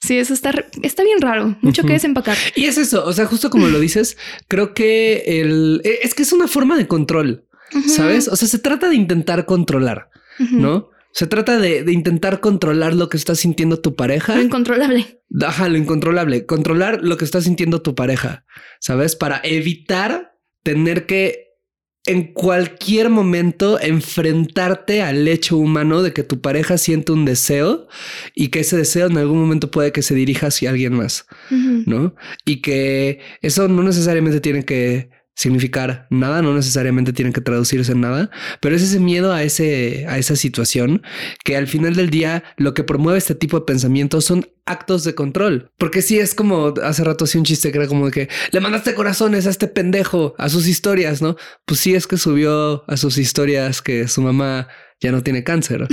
Sí, 0.00 0.18
eso 0.18 0.34
está, 0.34 0.52
está 0.82 1.02
bien 1.02 1.20
raro. 1.20 1.56
Mucho 1.62 1.82
que 1.82 1.94
desempacar. 1.94 2.36
Y 2.54 2.66
es 2.66 2.78
eso. 2.78 3.04
O 3.04 3.12
sea, 3.12 3.26
justo 3.26 3.50
como 3.50 3.66
lo 3.66 3.80
dices, 3.80 4.16
creo 4.46 4.74
que 4.74 5.40
el 5.40 5.80
e, 5.84 6.00
es 6.02 6.14
que 6.14 6.22
es 6.22 6.32
una 6.32 6.46
forma 6.46 6.76
de 6.76 6.86
control, 6.86 7.46
sabes? 7.88 8.28
O 8.28 8.36
sea, 8.36 8.46
se 8.46 8.58
trata 8.58 8.88
de 8.88 8.94
intentar 8.94 9.46
controlar, 9.46 10.10
no? 10.38 10.90
Se 11.16 11.26
trata 11.26 11.58
de, 11.58 11.90
intentar 11.90 12.40
controlar 12.40 12.92
lo 12.92 13.08
que 13.08 13.16
está 13.16 13.34
sintiendo 13.34 13.80
tu 13.80 13.96
pareja. 13.96 14.36
Lo 14.36 14.42
incontrolable. 14.42 15.22
Ajá, 15.46 15.66
lo 15.70 15.78
incontrolable. 15.78 16.44
Controlar 16.44 17.02
lo 17.02 17.16
que 17.16 17.24
está 17.24 17.40
sintiendo 17.40 17.80
tu 17.80 17.94
pareja, 17.94 18.44
¿sabes? 18.80 19.16
Para 19.16 19.40
evitar 19.42 20.36
tener 20.62 21.06
que 21.06 21.54
en 22.04 22.34
cualquier 22.34 23.08
momento 23.08 23.80
enfrentarte 23.80 25.00
al 25.00 25.26
hecho 25.26 25.56
humano 25.56 26.02
de 26.02 26.12
que 26.12 26.22
tu 26.22 26.42
pareja 26.42 26.76
siente 26.76 27.12
un 27.12 27.24
deseo 27.24 27.88
y 28.34 28.48
que 28.48 28.60
ese 28.60 28.76
deseo 28.76 29.06
en 29.06 29.16
algún 29.16 29.40
momento 29.40 29.70
puede 29.70 29.92
que 29.92 30.02
se 30.02 30.14
dirija 30.14 30.48
hacia 30.48 30.68
alguien 30.68 30.92
más, 30.92 31.24
¿no? 31.50 32.14
Y 32.44 32.60
que 32.60 33.20
eso 33.40 33.68
no 33.68 33.82
necesariamente 33.82 34.42
tiene 34.42 34.66
que 34.66 35.08
significar 35.36 36.06
nada, 36.08 36.40
no 36.40 36.54
necesariamente 36.54 37.12
tienen 37.12 37.34
que 37.34 37.42
traducirse 37.42 37.92
en 37.92 38.00
nada, 38.00 38.30
pero 38.60 38.74
es 38.74 38.82
ese 38.82 38.98
miedo 38.98 39.32
a, 39.32 39.42
ese, 39.42 40.06
a 40.08 40.18
esa 40.18 40.34
situación 40.34 41.02
que 41.44 41.56
al 41.56 41.68
final 41.68 41.94
del 41.94 42.08
día 42.08 42.42
lo 42.56 42.72
que 42.72 42.84
promueve 42.84 43.18
este 43.18 43.34
tipo 43.34 43.58
de 43.58 43.66
pensamientos 43.66 44.24
son 44.24 44.48
actos 44.64 45.04
de 45.04 45.14
control. 45.14 45.70
Porque 45.76 46.00
si 46.00 46.18
es 46.18 46.34
como 46.34 46.72
hace 46.82 47.04
rato 47.04 47.26
hacía 47.26 47.38
un 47.38 47.44
chiste 47.44 47.70
que 47.70 47.78
era 47.78 47.86
como 47.86 48.06
de 48.06 48.12
que 48.12 48.28
le 48.50 48.60
mandaste 48.60 48.94
corazones 48.94 49.46
a 49.46 49.50
este 49.50 49.68
pendejo 49.68 50.34
a 50.38 50.48
sus 50.48 50.66
historias, 50.66 51.20
¿no? 51.20 51.36
Pues 51.66 51.80
sí 51.80 51.94
es 51.94 52.06
que 52.06 52.16
subió 52.16 52.84
a 52.90 52.96
sus 52.96 53.18
historias 53.18 53.82
que 53.82 54.08
su 54.08 54.22
mamá 54.22 54.68
ya 55.00 55.12
no 55.12 55.22
tiene 55.22 55.44
cáncer, 55.44 55.86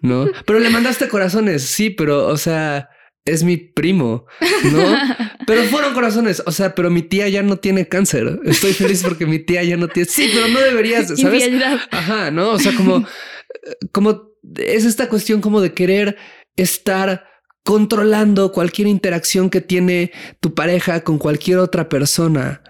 ¿no? 0.00 0.26
Pero 0.46 0.60
le 0.60 0.70
mandaste 0.70 1.08
corazones, 1.08 1.64
sí, 1.64 1.90
pero 1.90 2.28
o 2.28 2.36
sea 2.36 2.88
es 3.24 3.44
mi 3.44 3.56
primo, 3.56 4.26
¿no? 4.72 4.96
pero 5.46 5.64
fueron 5.64 5.94
corazones, 5.94 6.42
o 6.46 6.52
sea, 6.52 6.74
pero 6.74 6.90
mi 6.90 7.02
tía 7.02 7.28
ya 7.28 7.42
no 7.42 7.58
tiene 7.58 7.86
cáncer. 7.88 8.40
Estoy 8.44 8.72
feliz 8.72 9.02
porque 9.02 9.26
mi 9.26 9.38
tía 9.38 9.62
ya 9.62 9.76
no 9.76 9.88
tiene. 9.88 10.08
Sí, 10.08 10.30
pero 10.32 10.48
no 10.48 10.60
deberías, 10.60 11.08
¿sabes? 11.20 11.48
Ajá, 11.90 12.30
¿no? 12.30 12.50
O 12.50 12.58
sea, 12.58 12.74
como, 12.74 13.06
como 13.92 14.30
es 14.56 14.84
esta 14.84 15.08
cuestión 15.08 15.40
como 15.40 15.60
de 15.60 15.72
querer 15.72 16.16
estar 16.56 17.24
controlando 17.62 18.52
cualquier 18.52 18.88
interacción 18.88 19.50
que 19.50 19.60
tiene 19.60 20.12
tu 20.40 20.54
pareja 20.54 21.02
con 21.02 21.18
cualquier 21.18 21.58
otra 21.58 21.88
persona. 21.88 22.62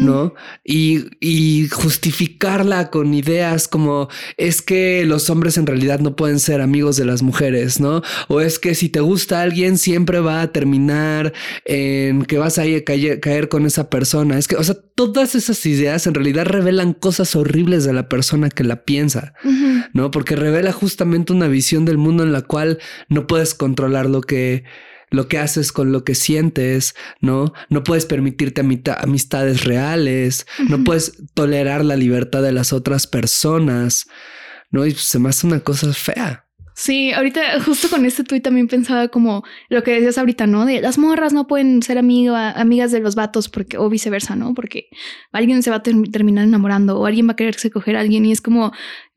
¿No? 0.00 0.34
Y, 0.64 1.68
justificarla 1.70 2.90
con 2.90 3.14
ideas 3.14 3.68
como 3.68 4.08
es 4.36 4.62
que 4.62 5.04
los 5.04 5.30
hombres 5.30 5.58
en 5.58 5.66
realidad 5.66 6.00
no 6.00 6.16
pueden 6.16 6.40
ser 6.40 6.60
amigos 6.60 6.96
de 6.96 7.04
las 7.04 7.22
mujeres, 7.22 7.80
¿no? 7.80 8.02
O 8.28 8.40
es 8.40 8.58
que 8.58 8.74
si 8.74 8.88
te 8.88 9.00
gusta 9.00 9.42
alguien 9.42 9.78
siempre 9.78 10.20
va 10.20 10.42
a 10.42 10.52
terminar 10.52 11.32
en 11.64 12.24
que 12.24 12.38
vas 12.38 12.58
a 12.58 12.64
caer, 12.84 13.20
caer 13.20 13.48
con 13.48 13.66
esa 13.66 13.90
persona. 13.90 14.38
Es 14.38 14.48
que, 14.48 14.56
o 14.56 14.64
sea, 14.64 14.76
todas 14.94 15.34
esas 15.34 15.64
ideas 15.66 16.06
en 16.06 16.14
realidad 16.14 16.46
revelan 16.46 16.92
cosas 16.92 17.36
horribles 17.36 17.84
de 17.84 17.92
la 17.92 18.08
persona 18.08 18.50
que 18.50 18.64
la 18.64 18.84
piensa, 18.84 19.34
¿no? 19.92 20.10
Porque 20.10 20.36
revela 20.36 20.72
justamente 20.72 21.32
una 21.32 21.48
visión 21.48 21.84
del 21.84 21.98
mundo 21.98 22.22
en 22.22 22.32
la 22.32 22.42
cual 22.42 22.78
no 23.08 23.26
puedes 23.26 23.54
controlar 23.54 24.10
lo 24.10 24.20
que 24.20 24.64
lo 25.10 25.28
que 25.28 25.38
haces 25.38 25.72
con 25.72 25.92
lo 25.92 26.04
que 26.04 26.14
sientes, 26.14 26.94
¿no? 27.20 27.52
No 27.68 27.84
puedes 27.84 28.06
permitirte 28.06 28.60
amistades 28.60 29.64
reales, 29.64 30.46
no 30.68 30.84
puedes 30.84 31.22
tolerar 31.34 31.84
la 31.84 31.96
libertad 31.96 32.42
de 32.42 32.52
las 32.52 32.72
otras 32.72 33.06
personas, 33.06 34.06
¿no? 34.70 34.86
Y 34.86 34.92
se 34.92 35.18
me 35.18 35.28
hace 35.28 35.46
una 35.46 35.60
cosa 35.60 35.92
fea. 35.92 36.47
Sí, 36.80 37.10
ahorita 37.10 37.60
justo 37.60 37.88
con 37.90 38.06
este 38.06 38.22
tuit 38.22 38.44
también 38.44 38.68
pensaba 38.68 39.08
como 39.08 39.42
lo 39.68 39.82
que 39.82 39.90
decías 39.90 40.16
ahorita, 40.16 40.46
¿no? 40.46 40.64
De 40.64 40.80
las 40.80 40.96
morras 40.96 41.32
no 41.32 41.48
pueden 41.48 41.82
ser 41.82 41.98
amigas 41.98 42.92
de 42.92 43.00
los 43.00 43.16
vatos 43.16 43.48
porque, 43.48 43.78
o 43.78 43.90
viceversa, 43.90 44.36
¿no? 44.36 44.54
Porque 44.54 44.88
alguien 45.32 45.64
se 45.64 45.70
va 45.70 45.76
a 45.76 45.82
terminar 45.82 46.44
enamorando 46.44 46.96
o 46.96 47.06
alguien 47.06 47.26
va 47.26 47.32
a 47.32 47.36
quererse 47.36 47.72
coger 47.72 47.96
a 47.96 48.00
alguien 48.00 48.24
y 48.26 48.30
es 48.30 48.40
como, 48.40 48.70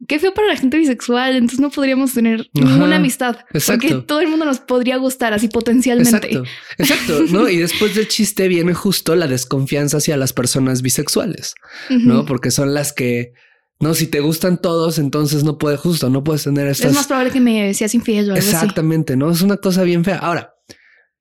qué 0.08 0.18
feo 0.18 0.34
para 0.34 0.48
la 0.48 0.56
gente 0.56 0.76
bisexual, 0.80 1.36
entonces 1.36 1.60
no 1.60 1.70
podríamos 1.70 2.16
tener 2.16 2.50
ninguna 2.54 2.96
amistad. 2.96 3.38
Exacto. 3.54 3.88
Porque 3.88 4.06
todo 4.08 4.22
el 4.22 4.30
mundo 4.30 4.46
nos 4.46 4.60
podría 4.60 4.98
gustar 4.98 5.36
así 5.36 5.48
potencialmente. 5.48 6.18
Exacto, 6.18 6.44
exacto, 6.80 7.24
¿no? 7.30 7.48
Y 7.48 7.58
después 7.58 7.94
del 7.94 8.08
chiste 8.08 8.48
viene 8.48 8.74
justo 8.74 9.16
la 9.16 9.28
desconfianza 9.28 9.98
hacia 9.98 10.18
las 10.18 10.34
personas 10.34 10.82
bisexuales, 10.82 11.54
¿no? 11.92 12.26
Porque 12.26 12.50
son 12.50 12.74
las 12.74 12.92
que 12.92 13.34
no, 13.82 13.94
si 13.96 14.08
te 14.08 14.20
gustan 14.20 14.62
todos, 14.62 15.00
entonces 15.00 15.44
no 15.44 15.58
puedes 15.58 15.80
justo, 15.80 16.10
no 16.10 16.24
puedes 16.24 16.44
tener 16.44 16.68
estas... 16.68 16.92
Es 16.92 16.96
más 16.96 17.08
probable 17.08 17.32
que 17.32 17.40
me 17.40 17.74
seas 17.74 17.94
infiel 17.96 18.30
o 18.30 18.34
algo 18.34 18.46
Exactamente, 18.46 19.18
¿no? 19.18 19.32
Es 19.32 19.42
una 19.42 19.58
cosa 19.58 19.84
bien 19.84 20.06
fea. 20.06 20.18
Ahora, 20.18 20.54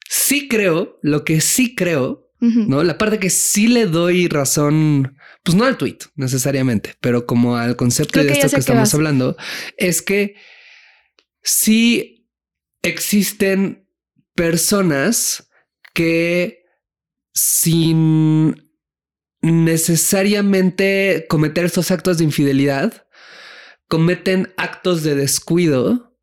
sí 0.09 0.47
creo, 0.47 0.99
lo 1.02 1.25
que 1.25 1.40
sí 1.40 1.75
creo, 1.75 2.31
¿no? 2.40 2.83
La 2.83 2.97
parte 2.97 3.19
que 3.19 3.29
sí 3.29 3.69
le 3.69 3.87
doy 3.87 4.26
razón, 4.26 5.17
pues 5.43 5.57
no 5.57 5.64
al 5.64 5.76
tweet 5.76 5.99
necesariamente, 6.14 6.95
pero 7.00 7.26
como 7.26 7.57
al 7.57 7.76
concepto 7.76 8.23
de 8.23 8.33
esto 8.33 8.49
que, 8.49 8.57
estamos 8.57 8.95
hablando, 8.95 9.37
es 9.76 10.00
que 10.00 10.37
sí 11.43 12.29
existen 12.83 13.87
personas 14.35 15.50
que 15.93 16.64
sin 17.35 18.69
necesariamente 19.42 21.26
cometer 21.28 21.64
estos 21.64 21.90
actos 21.90 22.18
de 22.18 22.25
infidelidad, 22.25 23.06
cometen 23.88 24.52
actos 24.56 25.02
de 25.02 25.14
descuido 25.14 26.16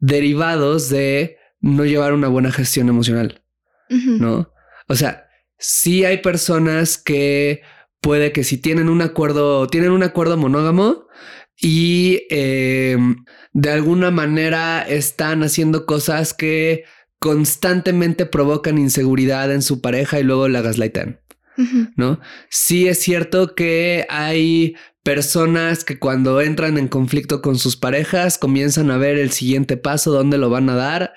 derivados 0.00 0.88
de 0.90 1.38
no 1.60 1.84
llevar 1.84 2.12
una 2.12 2.28
buena 2.28 2.52
gestión 2.52 2.88
emocional, 2.88 3.42
¿no? 3.88 4.52
O 4.88 4.96
sea, 4.96 5.28
sí 5.58 6.04
hay 6.04 6.18
personas 6.18 6.98
que 6.98 7.62
puede 8.00 8.32
que 8.32 8.44
si 8.44 8.58
tienen 8.58 8.90
un 8.90 9.00
acuerdo, 9.00 9.66
tienen 9.66 9.90
un 9.90 10.02
acuerdo 10.02 10.36
monógamo 10.36 11.06
y 11.56 12.26
eh, 12.28 12.98
de 13.52 13.70
alguna 13.70 14.10
manera 14.10 14.82
están 14.82 15.42
haciendo 15.42 15.86
cosas 15.86 16.34
que 16.34 16.84
constantemente 17.18 18.26
provocan 18.26 18.76
inseguridad 18.76 19.50
en 19.50 19.62
su 19.62 19.80
pareja 19.80 20.20
y 20.20 20.24
luego 20.24 20.48
la 20.48 20.60
gaslightan. 20.60 21.23
¿No? 21.96 22.20
Sí 22.50 22.88
es 22.88 23.00
cierto 23.00 23.54
que 23.54 24.06
hay 24.08 24.74
personas 25.02 25.84
que 25.84 25.98
cuando 25.98 26.40
entran 26.40 26.78
en 26.78 26.88
conflicto 26.88 27.42
con 27.42 27.58
sus 27.58 27.76
parejas 27.76 28.38
comienzan 28.38 28.90
a 28.90 28.96
ver 28.96 29.18
el 29.18 29.30
siguiente 29.30 29.76
paso, 29.76 30.12
dónde 30.12 30.38
lo 30.38 30.50
van 30.50 30.70
a 30.70 30.74
dar 30.74 31.12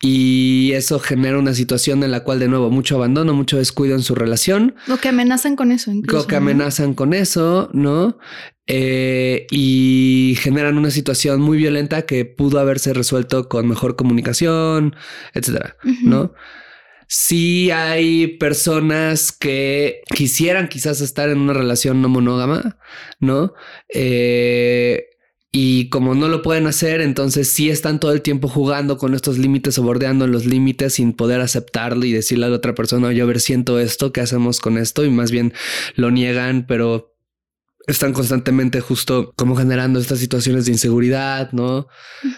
y 0.00 0.72
eso 0.74 0.98
genera 0.98 1.38
una 1.38 1.54
situación 1.54 2.02
en 2.02 2.10
la 2.10 2.22
cual 2.22 2.38
de 2.38 2.48
nuevo 2.48 2.70
mucho 2.70 2.96
abandono, 2.96 3.32
mucho 3.32 3.56
descuido 3.56 3.94
en 3.94 4.02
su 4.02 4.14
relación. 4.14 4.74
O 4.90 4.98
que 4.98 5.08
amenazan 5.08 5.56
con 5.56 5.72
eso. 5.72 5.90
Incluso, 5.90 6.24
o 6.24 6.26
que 6.26 6.36
amenazan 6.36 6.94
con 6.94 7.14
eso, 7.14 7.70
¿no? 7.72 8.18
Eh, 8.66 9.46
y 9.50 10.36
generan 10.40 10.76
una 10.76 10.90
situación 10.90 11.40
muy 11.40 11.56
violenta 11.56 12.02
que 12.02 12.24
pudo 12.26 12.58
haberse 12.58 12.92
resuelto 12.92 13.48
con 13.48 13.68
mejor 13.68 13.96
comunicación, 13.96 14.96
etcétera, 15.32 15.76
¿no? 16.02 16.32
Sí 17.08 17.70
hay 17.70 18.26
personas 18.38 19.32
que 19.32 20.02
quisieran 20.14 20.68
quizás 20.68 21.00
estar 21.00 21.28
en 21.28 21.38
una 21.38 21.52
relación 21.52 22.02
no 22.02 22.08
monógama, 22.08 22.78
¿no? 23.20 23.54
Eh, 23.92 25.06
y 25.58 25.88
como 25.88 26.14
no 26.14 26.28
lo 26.28 26.42
pueden 26.42 26.66
hacer, 26.66 27.00
entonces 27.00 27.48
sí 27.48 27.70
están 27.70 27.98
todo 27.98 28.12
el 28.12 28.20
tiempo 28.20 28.46
jugando 28.46 28.98
con 28.98 29.14
estos 29.14 29.38
límites 29.38 29.78
o 29.78 29.82
bordeando 29.82 30.26
los 30.26 30.44
límites 30.44 30.94
sin 30.94 31.14
poder 31.14 31.40
aceptarlo 31.40 32.04
y 32.04 32.12
decirle 32.12 32.44
a 32.44 32.48
la 32.50 32.56
otra 32.56 32.74
persona, 32.74 33.10
yo 33.12 33.24
a 33.24 33.26
ver, 33.26 33.40
siento 33.40 33.78
esto, 33.78 34.12
¿qué 34.12 34.20
hacemos 34.20 34.60
con 34.60 34.76
esto? 34.76 35.02
Y 35.04 35.08
más 35.08 35.30
bien 35.30 35.54
lo 35.94 36.10
niegan, 36.10 36.66
pero 36.66 37.16
están 37.86 38.12
constantemente 38.12 38.82
justo 38.82 39.32
como 39.34 39.56
generando 39.56 39.98
estas 39.98 40.18
situaciones 40.18 40.66
de 40.66 40.72
inseguridad, 40.72 41.52
¿no? 41.52 41.78
O 41.78 41.88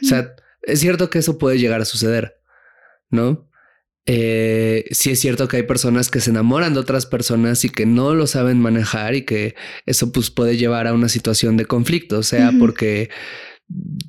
sea, 0.02 0.34
es 0.62 0.78
cierto 0.78 1.10
que 1.10 1.18
eso 1.18 1.38
puede 1.38 1.58
llegar 1.58 1.80
a 1.80 1.86
suceder, 1.86 2.36
¿no? 3.10 3.47
Eh, 4.10 4.86
sí 4.90 5.10
es 5.10 5.20
cierto 5.20 5.48
que 5.48 5.58
hay 5.58 5.64
personas 5.64 6.10
que 6.10 6.20
se 6.20 6.30
enamoran 6.30 6.72
de 6.72 6.80
otras 6.80 7.04
personas 7.04 7.62
y 7.66 7.68
que 7.68 7.84
no 7.84 8.14
lo 8.14 8.26
saben 8.26 8.58
manejar 8.58 9.14
y 9.14 9.26
que 9.26 9.54
eso 9.84 10.12
pues 10.12 10.30
puede 10.30 10.56
llevar 10.56 10.86
a 10.86 10.94
una 10.94 11.10
situación 11.10 11.58
de 11.58 11.66
conflicto, 11.66 12.18
o 12.18 12.22
sea, 12.22 12.52
porque 12.58 13.10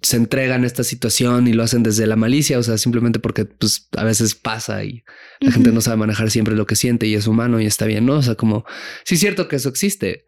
se 0.02 0.16
entregan 0.16 0.64
a 0.64 0.68
esta 0.68 0.86
situación 0.86 1.50
y 1.50 1.54
lo 1.54 1.64
hacen 1.64 1.84
desde 1.84 2.08
la 2.08 2.16
malicia, 2.16 2.58
o 2.60 2.64
sea, 2.64 2.78
simplemente 2.78 3.20
porque 3.20 3.44
pues 3.44 3.90
a 3.98 4.06
veces 4.06 4.36
pasa 4.36 4.86
y 4.86 5.04
la 5.42 5.52
gente 5.52 5.74
no 5.74 5.82
sabe 5.82 5.98
manejar 5.98 6.32
siempre 6.32 6.56
lo 6.56 6.66
que 6.66 6.78
siente 6.78 7.06
y 7.06 7.16
es 7.16 7.28
humano 7.28 7.60
y 7.60 7.66
está 7.66 7.86
bien, 7.86 8.06
¿no? 8.06 8.14
O 8.14 8.22
sea, 8.22 8.36
como 8.36 8.64
sí 9.04 9.16
es 9.16 9.20
cierto 9.20 9.50
que 9.50 9.58
eso 9.58 9.68
existe, 9.68 10.24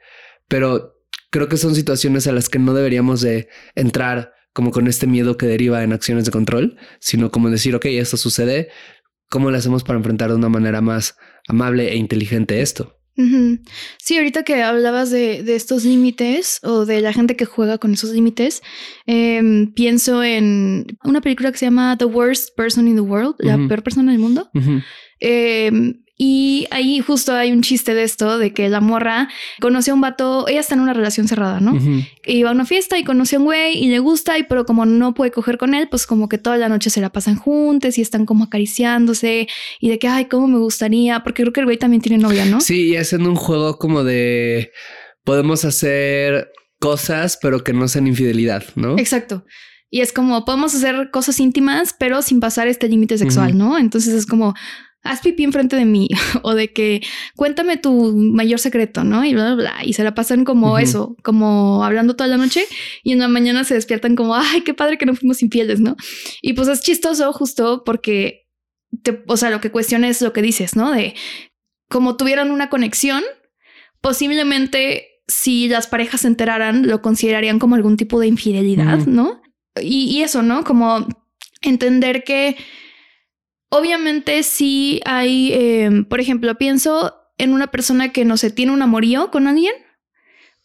pero 0.50 0.98
creo 1.30 1.48
que 1.48 1.56
son 1.56 1.76
situaciones 1.76 2.28
a 2.28 2.34
las 2.34 2.50
que 2.50 2.60
no 2.60 2.74
deberíamos 2.74 3.22
de 3.22 3.48
entrar 3.76 4.34
como 4.52 4.72
con 4.72 4.88
este 4.88 5.08
miedo 5.08 5.38
que 5.38 5.46
deriva 5.46 5.82
en 5.82 5.94
acciones 5.94 6.26
de 6.26 6.32
control, 6.32 6.78
sino 7.00 7.32
como 7.32 7.50
decir, 7.50 7.74
ok, 7.74 7.86
esto 7.86 8.18
sucede, 8.18 8.68
¿Cómo 9.32 9.50
le 9.50 9.58
hacemos 9.58 9.86
para 9.86 9.98
enfrentar 9.98 10.30
de 10.30 10.36
una 10.36 10.50
manera 10.50 10.82
más 10.82 11.16
amable 11.48 11.90
e 11.90 11.96
inteligente 11.96 12.62
esto? 12.62 12.98
Sí, 13.98 14.18
ahorita 14.18 14.44
que 14.44 14.62
hablabas 14.62 15.10
de, 15.10 15.40
estos 15.56 15.86
límites 15.86 16.60
o 16.64 16.86
de 16.86 17.00
la 17.00 17.14
gente 17.14 17.38
que 17.38 17.46
juega 17.46 17.78
con 17.78 17.94
esos 17.94 18.10
límites, 18.12 18.62
em, 19.06 19.72
pienso 19.74 20.22
en 20.22 20.98
una 21.06 21.22
película 21.22 21.50
que 21.52 21.60
se 21.60 21.66
llama 21.66 21.98
The 21.98 22.06
Worst 22.06 22.58
Person 22.58 22.90
in 22.90 22.96
the 22.96 23.02
World, 23.02 23.36
la 23.40 23.58
peor 23.70 23.84
persona 23.84 24.12
del 24.12 24.20
mundo. 24.20 24.50
Y 26.24 26.68
ahí 26.70 27.00
justo 27.00 27.34
hay 27.34 27.52
un 27.52 27.64
chiste 27.64 27.96
de 27.96 28.04
esto, 28.04 28.38
de 28.38 28.54
que 28.54 28.70
la 28.70 28.80
morra 28.80 29.28
conoció 29.60 29.94
a 29.94 29.96
un 29.96 30.02
vato, 30.02 30.48
ella 30.48 30.60
está 30.60 30.76
en 30.76 30.82
una 30.82 30.94
relación 30.94 31.28
cerrada, 31.28 31.60
¿no? 31.60 31.74
Iba 32.28 32.52
a 32.52 32.54
una 32.54 32.68
fiesta 32.68 33.00
y 33.00 33.04
conoció 33.04 33.40
a 33.40 33.42
un 33.42 33.46
güey 33.46 33.84
y 33.84 33.88
le 33.88 33.98
gusta, 33.98 34.38
y 34.38 34.44
pero 34.44 34.68
como 34.68 34.86
no 34.86 35.16
puede 35.16 35.32
coger 35.32 35.58
con 35.58 35.74
él, 35.74 35.88
pues 35.90 36.06
como 36.06 36.30
que 36.30 36.38
toda 36.38 36.58
la 36.58 36.70
noche 36.70 36.92
se 36.92 37.02
la 37.02 37.12
pasan 37.12 37.38
juntos 37.38 37.98
y 37.98 38.04
están 38.04 38.28
como 38.28 38.44
acariciándose 38.44 39.48
y 39.80 39.90
de 39.90 39.98
que, 39.98 40.08
ay, 40.10 40.26
cómo 40.26 40.48
me 40.48 40.60
gustaría, 40.60 41.24
porque 41.24 41.42
creo 41.42 41.54
que 41.54 41.62
el 41.62 41.66
güey 41.66 41.78
también 41.78 42.04
tiene 42.04 42.20
novia, 42.20 42.46
¿no? 42.46 42.62
Sí, 42.62 42.90
y 42.90 42.98
hacen 42.98 43.26
un 43.26 43.36
juego 43.36 43.80
como 43.80 44.04
de 44.04 44.72
podemos 45.24 45.66
hacer 45.66 46.52
cosas, 46.80 47.40
pero 47.42 47.64
que 47.64 47.74
no 47.74 47.88
sean 47.88 48.06
infidelidad, 48.06 48.64
¿no? 48.76 48.96
Exacto. 49.00 49.44
Y 49.90 50.02
es 50.02 50.14
como 50.14 50.46
podemos 50.46 50.76
hacer 50.76 51.10
cosas 51.12 51.40
íntimas, 51.40 51.96
pero 51.98 52.22
sin 52.22 52.40
pasar 52.40 52.68
este 52.68 52.88
límite 52.88 53.18
sexual, 53.18 53.58
¿no? 53.58 53.80
Entonces 53.80 54.14
es 54.14 54.28
como 54.28 54.54
haz 55.04 55.22
pipí 55.22 55.44
enfrente 55.44 55.76
de 55.76 55.86
mí 55.86 56.08
o 56.44 56.54
de 56.54 56.72
que 56.72 57.02
cuéntame 57.36 57.78
tu 57.78 58.14
mayor 58.16 58.60
secreto, 58.60 59.04
¿no? 59.04 59.26
Y 59.26 59.34
bla, 59.34 59.54
bla, 59.54 59.56
bla. 59.56 59.86
Y 59.86 59.94
se 59.94 60.04
la 60.04 60.14
pasan 60.14 60.46
como 60.46 60.78
eso, 60.78 61.16
como 61.24 61.84
hablando 61.84 62.16
toda 62.16 62.28
la 62.28 62.38
noche 62.38 62.64
y 63.04 63.12
en 63.12 63.20
la 63.20 63.28
mañana 63.28 63.64
se 63.64 63.74
despiertan 63.74 64.16
como, 64.16 64.36
ay, 64.36 64.62
qué 64.62 64.74
padre 64.74 64.98
que 64.98 65.06
no 65.06 65.16
fuimos 65.16 65.42
infieles, 65.42 65.80
¿no? 65.80 65.96
Y 66.42 66.54
pues 66.54 66.68
es 66.68 66.82
chistoso 66.82 67.32
justo 67.34 67.84
porque, 67.86 68.48
te, 69.04 69.24
o 69.28 69.38
sea, 69.38 69.50
lo 69.50 69.62
que 69.62 69.72
cuestiona 69.72 70.08
es 70.08 70.22
lo 70.22 70.34
que 70.34 70.42
dices, 70.42 70.76
¿no? 70.76 70.92
De 70.92 71.16
como 71.90 72.16
tuvieran 72.16 72.52
una 72.52 72.70
conexión, 72.70 73.24
posiblemente 74.02 75.08
si 75.28 75.68
las 75.68 75.88
parejas 75.88 76.22
se 76.22 76.28
enteraran, 76.28 76.88
lo 76.88 77.02
considerarían 77.02 77.60
como 77.60 77.76
algún 77.76 77.98
tipo 77.98 78.20
de 78.20 78.28
infidelidad, 78.28 79.06
¿no? 79.06 79.42
Y, 79.82 80.06
y 80.06 80.24
eso, 80.24 80.42
¿no? 80.42 80.64
Como 80.64 81.08
entender 81.62 82.24
que 82.24 82.58
Obviamente 83.74 84.44
sí 84.44 85.00
hay, 85.06 85.54
em, 85.54 86.04
por 86.04 86.20
ejemplo, 86.20 86.54
pienso 86.56 87.16
en 87.38 87.54
una 87.54 87.68
persona 87.68 88.12
que 88.12 88.26
no 88.26 88.36
se 88.36 88.52
tiene 88.52 88.74
un 88.74 88.82
amorío 88.82 89.32
con 89.32 89.48
alguien, 89.48 89.74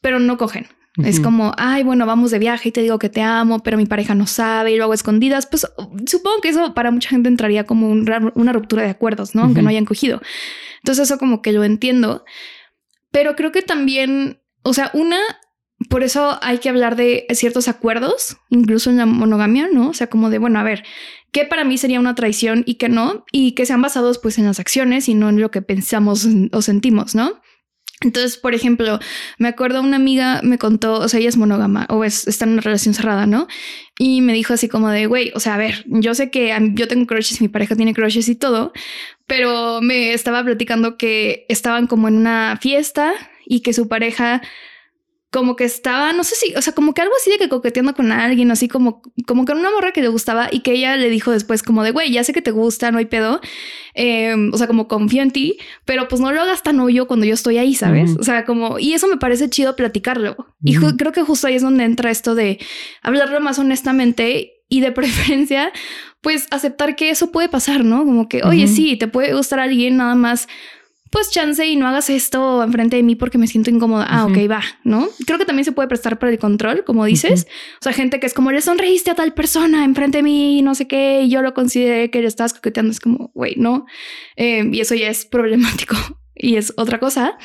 pero 0.00 0.18
no 0.18 0.36
cogen. 0.36 0.66
Es 1.04 1.20
como, 1.20 1.52
ay, 1.58 1.82
bueno, 1.82 2.06
vamos 2.06 2.30
de 2.30 2.38
viaje 2.38 2.70
y 2.70 2.72
te 2.72 2.80
digo 2.80 2.98
que 2.98 3.10
te 3.10 3.20
amo, 3.20 3.62
pero 3.62 3.76
mi 3.76 3.84
pareja 3.84 4.14
no 4.14 4.26
sabe 4.26 4.72
y 4.72 4.76
lo 4.76 4.84
hago 4.84 4.94
escondidas. 4.94 5.46
Pues 5.46 5.66
supongo 6.06 6.40
que 6.40 6.48
eso 6.48 6.72
para 6.72 6.90
mucha 6.90 7.10
gente 7.10 7.28
entraría 7.28 7.64
como 7.64 7.90
una 7.90 8.52
ruptura 8.52 8.82
de 8.82 8.90
acuerdos, 8.90 9.34
¿no? 9.34 9.42
Aunque 9.42 9.60
no 9.60 9.68
hayan 9.68 9.84
cogido. 9.84 10.22
Entonces 10.78 11.04
eso 11.10 11.18
como 11.18 11.42
que 11.42 11.52
lo 11.52 11.64
entiendo. 11.64 12.24
Pero 13.10 13.36
creo 13.36 13.52
que 13.52 13.62
también, 13.62 14.40
o 14.62 14.72
sea, 14.72 14.90
una, 14.94 15.18
por 15.90 16.02
eso 16.02 16.38
hay 16.40 16.58
que 16.58 16.70
hablar 16.70 16.96
de 16.96 17.26
ciertos 17.30 17.68
acuerdos, 17.68 18.38
incluso 18.48 18.88
en 18.88 18.96
la 18.96 19.06
monogamia, 19.06 19.68
¿no? 19.70 19.90
O 19.90 19.94
sea, 19.94 20.08
como 20.08 20.30
de, 20.30 20.38
bueno, 20.38 20.58
a 20.58 20.62
ver, 20.62 20.82
¿qué 21.36 21.44
para 21.44 21.64
mí 21.64 21.76
sería 21.76 22.00
una 22.00 22.14
traición 22.14 22.62
y 22.64 22.76
qué 22.76 22.88
no? 22.88 23.26
Y 23.30 23.52
que 23.52 23.66
sean 23.66 23.82
basados 23.82 24.18
pues 24.18 24.38
en 24.38 24.46
las 24.46 24.58
acciones 24.58 25.06
y 25.06 25.12
no 25.12 25.28
en 25.28 25.38
lo 25.38 25.50
que 25.50 25.60
pensamos 25.60 26.26
o 26.50 26.62
sentimos, 26.62 27.14
¿no? 27.14 27.42
Entonces, 28.00 28.38
por 28.38 28.54
ejemplo, 28.54 28.98
me 29.36 29.48
acuerdo 29.48 29.82
una 29.82 29.96
amiga 29.96 30.40
me 30.42 30.56
contó, 30.56 30.94
o 30.94 31.08
sea, 31.10 31.20
ella 31.20 31.28
es 31.28 31.36
monógama 31.36 31.84
o 31.90 32.04
es, 32.04 32.26
está 32.26 32.46
en 32.46 32.52
una 32.52 32.62
relación 32.62 32.94
cerrada, 32.94 33.26
¿no? 33.26 33.48
Y 33.98 34.22
me 34.22 34.32
dijo 34.32 34.54
así 34.54 34.66
como 34.66 34.88
de, 34.88 35.04
güey, 35.04 35.30
o 35.34 35.40
sea, 35.40 35.56
a 35.56 35.58
ver, 35.58 35.84
yo 35.88 36.14
sé 36.14 36.30
que 36.30 36.56
yo 36.72 36.88
tengo 36.88 37.06
crushes, 37.06 37.42
mi 37.42 37.48
pareja 37.48 37.76
tiene 37.76 37.92
crushes 37.92 38.30
y 38.30 38.34
todo, 38.34 38.72
pero 39.26 39.82
me 39.82 40.14
estaba 40.14 40.42
platicando 40.42 40.96
que 40.96 41.44
estaban 41.50 41.86
como 41.86 42.08
en 42.08 42.16
una 42.16 42.58
fiesta 42.62 43.12
y 43.44 43.60
que 43.60 43.74
su 43.74 43.88
pareja 43.88 44.40
como 45.30 45.56
que 45.56 45.64
estaba, 45.64 46.12
no 46.12 46.24
sé 46.24 46.34
si, 46.36 46.54
o 46.54 46.62
sea, 46.62 46.72
como 46.72 46.94
que 46.94 47.02
algo 47.02 47.14
así 47.18 47.30
de 47.30 47.38
que 47.38 47.48
coqueteando 47.48 47.94
con 47.94 48.12
alguien, 48.12 48.50
así 48.50 48.68
como, 48.68 49.02
como 49.26 49.44
con 49.44 49.58
una 49.58 49.70
morra 49.70 49.92
que 49.92 50.00
le 50.00 50.08
gustaba 50.08 50.48
y 50.50 50.60
que 50.60 50.72
ella 50.72 50.96
le 50.96 51.10
dijo 51.10 51.30
después 51.30 51.62
como 51.62 51.82
de, 51.82 51.90
güey, 51.90 52.12
ya 52.12 52.24
sé 52.24 52.32
que 52.32 52.42
te 52.42 52.52
gusta, 52.52 52.90
no 52.92 52.98
hay 52.98 53.06
pedo. 53.06 53.40
Em, 53.94 54.52
o 54.54 54.58
sea, 54.58 54.66
como 54.66 54.88
confío 54.88 55.22
en 55.22 55.30
ti, 55.30 55.58
pero 55.84 56.08
pues 56.08 56.20
no 56.20 56.32
lo 56.32 56.40
hagas 56.40 56.62
tan 56.62 56.78
obvio 56.80 57.06
cuando 57.06 57.26
yo 57.26 57.34
estoy 57.34 57.58
ahí, 57.58 57.74
¿sabes? 57.74 58.16
O 58.18 58.22
sea, 58.22 58.44
como, 58.44 58.78
y 58.78 58.94
eso 58.94 59.08
me 59.08 59.16
parece 59.16 59.50
chido 59.50 59.74
platicarlo. 59.74 60.36
Y 60.62 60.76
creo 60.76 61.12
que 61.12 61.22
justo 61.22 61.46
ahí 61.46 61.54
es 61.54 61.62
donde 61.62 61.84
entra 61.84 62.10
esto 62.10 62.34
de 62.34 62.58
hablarlo 63.02 63.40
más 63.40 63.58
honestamente 63.58 64.62
y 64.68 64.80
de 64.80 64.92
preferencia, 64.92 65.72
pues 66.20 66.46
aceptar 66.50 66.96
que 66.96 67.10
eso 67.10 67.30
puede 67.30 67.48
pasar, 67.48 67.84
¿no? 67.84 68.04
Como 68.04 68.28
que, 68.28 68.42
oye, 68.42 68.68
sí, 68.68 68.96
te 68.96 69.08
puede 69.08 69.34
gustar 69.34 69.60
alguien 69.60 69.96
nada 69.96 70.14
más 70.14 70.48
pues 71.16 71.30
chance 71.30 71.64
y 71.66 71.76
no 71.76 71.86
hagas 71.86 72.10
esto 72.10 72.62
enfrente 72.62 72.96
de 72.96 73.02
mí 73.02 73.16
porque 73.16 73.38
me 73.38 73.46
siento 73.46 73.70
incómoda. 73.70 74.06
Ah, 74.06 74.26
ok, 74.26 74.36
va, 74.50 74.62
¿no? 74.84 75.08
Creo 75.24 75.38
que 75.38 75.46
también 75.46 75.64
se 75.64 75.72
puede 75.72 75.88
prestar 75.88 76.18
para 76.18 76.30
el 76.30 76.38
control, 76.38 76.84
como 76.84 77.06
dices. 77.06 77.46
O 77.80 77.84
sea, 77.84 77.94
gente 77.94 78.20
que 78.20 78.26
es 78.26 78.34
como 78.34 78.52
le 78.52 78.60
sonreíste 78.60 79.12
a 79.12 79.14
tal 79.14 79.32
persona 79.32 79.86
enfrente 79.86 80.18
de 80.18 80.22
mí, 80.22 80.60
no 80.60 80.74
sé 80.74 80.86
qué, 80.86 81.22
y 81.22 81.30
yo 81.30 81.40
lo 81.40 81.54
consideré 81.54 82.10
que 82.10 82.20
le 82.20 82.26
estás 82.26 82.52
coqueteando. 82.52 82.92
Es 82.92 83.00
como, 83.00 83.30
güey, 83.32 83.54
no. 83.56 83.86
Eh, 84.36 84.68
y 84.70 84.78
eso 84.82 84.94
ya 84.94 85.08
es 85.08 85.24
problemático 85.24 85.96
y 86.34 86.56
es 86.56 86.74
otra 86.76 87.00
cosa. 87.00 87.38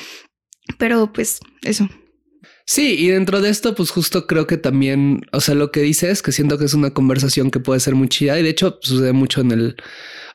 Pero 0.77 1.13
pues 1.13 1.39
eso. 1.61 1.87
Sí, 2.65 2.95
y 2.97 3.09
dentro 3.09 3.41
de 3.41 3.49
esto, 3.49 3.75
pues 3.75 3.89
justo 3.91 4.27
creo 4.27 4.47
que 4.47 4.57
también, 4.57 5.21
o 5.31 5.41
sea, 5.41 5.55
lo 5.55 5.71
que 5.71 5.81
dices, 5.81 6.21
que 6.21 6.31
siento 6.31 6.57
que 6.57 6.65
es 6.65 6.73
una 6.73 6.91
conversación 6.91 7.51
que 7.51 7.59
puede 7.59 7.79
ser 7.79 7.95
muy 7.95 8.07
chida 8.07 8.39
y 8.39 8.43
de 8.43 8.49
hecho 8.49 8.79
sucede 8.81 9.13
mucho 9.13 9.41
en 9.41 9.51
el 9.51 9.75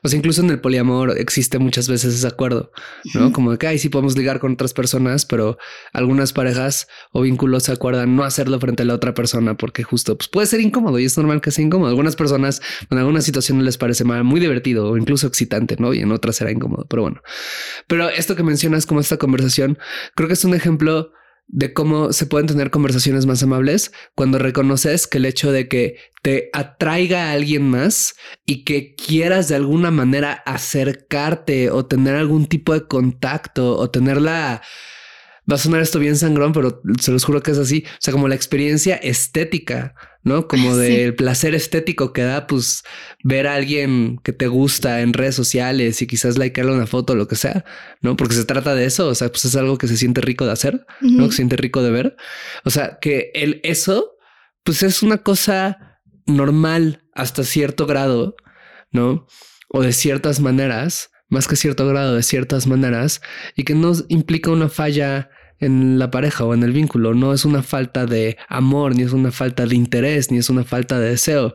o 0.03 0.09
sea, 0.09 0.17
incluso 0.17 0.41
en 0.41 0.49
el 0.49 0.59
poliamor 0.59 1.17
existe 1.17 1.59
muchas 1.59 1.89
veces 1.89 2.13
ese 2.13 2.27
acuerdo, 2.27 2.71
¿no? 3.13 3.31
Como 3.31 3.51
de 3.51 3.57
que, 3.57 3.67
ay, 3.67 3.79
sí 3.79 3.89
podemos 3.89 4.17
ligar 4.17 4.39
con 4.39 4.53
otras 4.53 4.73
personas, 4.73 5.25
pero 5.25 5.57
algunas 5.93 6.33
parejas 6.33 6.87
o 7.11 7.21
vínculos 7.21 7.63
se 7.63 7.71
acuerdan 7.71 8.15
no 8.15 8.23
hacerlo 8.23 8.59
frente 8.59 8.83
a 8.83 8.85
la 8.85 8.93
otra 8.93 9.13
persona 9.13 9.57
porque 9.57 9.83
justo 9.83 10.17
pues, 10.17 10.27
puede 10.27 10.47
ser 10.47 10.61
incómodo 10.61 10.99
y 10.99 11.05
es 11.05 11.17
normal 11.17 11.41
que 11.41 11.51
sea 11.51 11.65
incómodo. 11.65 11.89
Algunas 11.89 12.15
personas 12.15 12.61
en 12.89 12.97
algunas 12.97 13.25
situaciones 13.25 13.65
les 13.65 13.77
parece 13.77 14.03
mal, 14.03 14.23
muy 14.23 14.39
divertido 14.39 14.89
o 14.89 14.97
incluso 14.97 15.27
excitante, 15.27 15.77
¿no? 15.79 15.93
Y 15.93 15.99
en 15.99 16.11
otras 16.11 16.35
será 16.35 16.51
incómodo, 16.51 16.85
pero 16.87 17.01
bueno. 17.03 17.21
Pero 17.87 18.09
esto 18.09 18.35
que 18.35 18.43
mencionas 18.43 18.85
como 18.85 18.99
esta 18.99 19.17
conversación, 19.17 19.79
creo 20.15 20.27
que 20.27 20.33
es 20.33 20.45
un 20.45 20.53
ejemplo 20.53 21.11
de 21.47 21.73
cómo 21.73 22.11
se 22.11 22.25
pueden 22.25 22.47
tener 22.47 22.71
conversaciones 22.71 23.25
más 23.25 23.41
amables 23.41 23.91
cuando 24.15 24.37
reconoces 24.37 25.07
que 25.07 25.17
el 25.17 25.25
hecho 25.25 25.51
de 25.51 25.67
que 25.67 25.97
te 26.21 26.49
atraiga 26.53 27.29
a 27.29 27.31
alguien 27.31 27.69
más 27.69 28.15
y 28.45 28.65
que 28.65 28.95
quieras 28.95 29.47
de 29.47 29.55
alguna 29.55 29.89
manera 29.89 30.33
acercarte 30.45 31.71
o 31.71 31.85
tener 31.85 32.15
algún 32.15 32.47
tipo 32.47 32.73
de 32.73 32.85
contacto 32.85 33.77
o 33.77 33.89
tener 33.89 34.21
la 34.21 34.61
va 35.49 35.55
a 35.55 35.59
sonar 35.59 35.81
esto 35.81 35.99
bien 35.99 36.17
sangrón, 36.17 36.51
pero 36.51 36.81
se 36.99 37.11
los 37.11 37.23
juro 37.23 37.41
que 37.41 37.51
es 37.51 37.57
así. 37.57 37.85
O 37.87 37.97
sea, 37.99 38.11
como 38.11 38.27
la 38.27 38.35
experiencia 38.35 38.95
estética, 38.95 39.95
¿no? 40.23 40.47
Como 40.47 40.75
del 40.77 41.15
placer 41.15 41.55
estético 41.55 42.11
que 42.11 42.23
da, 42.23 42.47
pues, 42.47 42.83
ver 43.23 43.47
a 43.47 43.55
alguien 43.55 44.19
que 44.23 44.33
te 44.33 44.47
gusta 44.47 45.01
en 45.01 45.13
redes 45.13 45.35
sociales 45.35 46.01
y 46.01 46.07
quizás 46.07 46.37
likearle 46.37 46.73
una 46.73 46.87
foto 46.87 47.13
o 47.13 47.15
lo 47.15 47.27
que 47.27 47.35
sea, 47.35 47.63
¿no? 48.01 48.17
Porque 48.17 48.35
se 48.35 48.45
trata 48.45 48.75
de 48.75 48.85
eso. 48.85 49.07
O 49.07 49.15
sea, 49.15 49.29
pues 49.29 49.45
es 49.45 49.55
algo 49.55 49.77
que 49.77 49.87
se 49.87 49.97
siente 49.97 50.21
rico 50.21 50.45
de 50.45 50.51
hacer, 50.51 50.85
¿no? 51.01 51.25
Que 51.25 51.31
se 51.31 51.37
siente 51.37 51.55
rico 51.55 51.81
de 51.81 51.91
ver. 51.91 52.17
O 52.65 52.69
sea, 52.69 52.97
que 52.99 53.31
el 53.33 53.61
eso, 53.63 54.17
pues 54.63 54.83
es 54.83 55.01
una 55.01 55.19
cosa 55.19 56.01
normal 56.25 57.03
hasta 57.13 57.43
cierto 57.43 57.85
grado, 57.85 58.35
¿no? 58.91 59.27
O 59.69 59.81
de 59.81 59.93
ciertas 59.93 60.39
maneras 60.41 61.09
más 61.29 61.47
que 61.47 61.55
cierto 61.55 61.85
grado 61.87 62.15
de 62.15 62.23
ciertas 62.23 62.67
maneras 62.67 63.21
y 63.55 63.63
que 63.63 63.75
no 63.75 63.91
implica 64.07 64.51
una 64.51 64.69
falla 64.69 65.29
en 65.59 65.99
la 65.99 66.11
pareja 66.11 66.45
o 66.45 66.53
en 66.53 66.63
el 66.63 66.71
vínculo. 66.71 67.13
No 67.13 67.33
es 67.33 67.45
una 67.45 67.63
falta 67.63 68.05
de 68.05 68.37
amor, 68.47 68.95
ni 68.95 69.03
es 69.03 69.13
una 69.13 69.31
falta 69.31 69.65
de 69.65 69.75
interés, 69.75 70.31
ni 70.31 70.37
es 70.37 70.49
una 70.49 70.63
falta 70.63 70.99
de 70.99 71.09
deseo. 71.09 71.53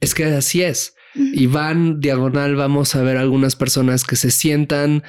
Es 0.00 0.14
que 0.14 0.24
así 0.24 0.62
es. 0.62 0.94
Y 1.14 1.46
van 1.46 2.00
diagonal, 2.00 2.54
vamos 2.54 2.94
a 2.94 3.02
ver 3.02 3.16
algunas 3.16 3.56
personas 3.56 4.04
que 4.04 4.14
se 4.14 4.30
sientan 4.30 5.02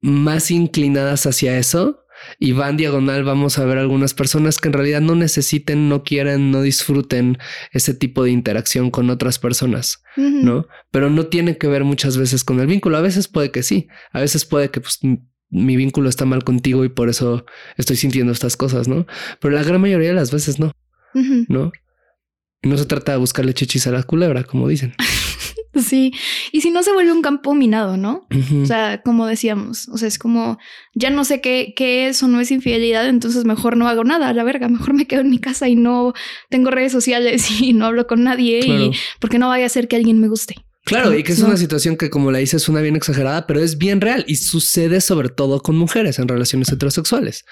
más 0.00 0.50
inclinadas 0.50 1.26
hacia 1.26 1.58
eso 1.58 2.02
y 2.38 2.52
van 2.52 2.76
diagonal 2.76 3.24
vamos 3.24 3.58
a 3.58 3.64
ver 3.64 3.78
algunas 3.78 4.14
personas 4.14 4.58
que 4.58 4.68
en 4.68 4.74
realidad 4.74 5.00
no 5.00 5.14
necesiten, 5.14 5.88
no 5.88 6.02
quieren, 6.02 6.50
no 6.50 6.62
disfruten 6.62 7.38
ese 7.72 7.94
tipo 7.94 8.24
de 8.24 8.30
interacción 8.30 8.90
con 8.90 9.10
otras 9.10 9.38
personas, 9.38 10.02
¿no? 10.16 10.66
Pero 10.90 11.10
no 11.10 11.26
tiene 11.26 11.58
que 11.58 11.68
ver 11.68 11.84
muchas 11.84 12.16
veces 12.16 12.44
con 12.44 12.60
el 12.60 12.66
vínculo. 12.66 12.96
A 12.96 13.02
veces 13.02 13.28
puede 13.28 13.50
que 13.50 13.62
sí, 13.62 13.88
a 14.12 14.20
veces 14.20 14.44
puede 14.44 14.70
que 14.70 14.80
pues, 14.80 15.00
mi 15.52 15.76
vínculo 15.76 16.08
está 16.08 16.24
mal 16.24 16.42
contigo 16.42 16.84
y 16.84 16.88
por 16.88 17.08
eso 17.08 17.44
estoy 17.76 17.96
sintiendo 17.96 18.32
estas 18.32 18.56
cosas, 18.56 18.88
¿no? 18.88 19.06
Pero 19.38 19.54
la 19.54 19.62
gran 19.62 19.80
mayoría 19.80 20.08
de 20.08 20.14
las 20.14 20.32
veces 20.32 20.58
no, 20.58 20.72
¿no? 21.48 21.70
No 22.62 22.78
se 22.78 22.86
trata 22.86 23.12
de 23.12 23.18
buscarle 23.18 23.54
chichis 23.54 23.86
a 23.86 23.90
la 23.90 24.02
culebra, 24.02 24.44
como 24.44 24.66
dicen. 24.66 24.94
Sí, 25.74 26.12
y 26.52 26.60
si 26.60 26.70
no 26.70 26.82
se 26.82 26.92
vuelve 26.92 27.12
un 27.12 27.22
campo 27.22 27.54
minado, 27.54 27.96
¿no? 27.96 28.26
O 28.62 28.66
sea, 28.66 29.00
como 29.02 29.26
decíamos, 29.26 29.88
o 29.88 29.96
sea, 29.96 30.06
es 30.06 30.18
como, 30.18 30.58
ya 30.94 31.08
no 31.08 31.24
sé 31.24 31.40
qué, 31.40 31.72
qué 31.74 32.08
es 32.08 32.22
o 32.22 32.28
no 32.28 32.40
es 32.40 32.50
infidelidad, 32.50 33.08
entonces 33.08 33.46
mejor 33.46 33.78
no 33.78 33.88
hago 33.88 34.04
nada, 34.04 34.28
a 34.28 34.34
la 34.34 34.44
verga, 34.44 34.68
mejor 34.68 34.92
me 34.92 35.06
quedo 35.06 35.22
en 35.22 35.30
mi 35.30 35.38
casa 35.38 35.70
y 35.70 35.76
no 35.76 36.12
tengo 36.50 36.70
redes 36.70 36.92
sociales 36.92 37.50
y 37.62 37.72
no 37.72 37.86
hablo 37.86 38.06
con 38.06 38.22
nadie 38.22 38.60
y 38.66 38.90
porque 39.18 39.38
no 39.38 39.48
vaya 39.48 39.64
a 39.64 39.70
ser 39.70 39.88
que 39.88 39.96
alguien 39.96 40.20
me 40.20 40.28
guste. 40.28 40.56
Claro, 40.84 41.14
y 41.16 41.22
que 41.22 41.32
es 41.32 41.40
una 41.40 41.56
situación 41.56 41.96
que 41.96 42.10
como 42.10 42.32
la 42.32 42.38
dices 42.38 42.68
una 42.68 42.80
bien 42.80 42.96
exagerada, 42.96 43.46
pero 43.46 43.60
es 43.60 43.78
bien 43.78 44.00
real 44.00 44.24
y 44.26 44.36
sucede 44.36 45.00
sobre 45.00 45.28
todo 45.28 45.60
con 45.60 45.76
mujeres 45.76 46.18
en 46.18 46.26
relaciones 46.26 46.72
heterosexuales, 46.72 47.44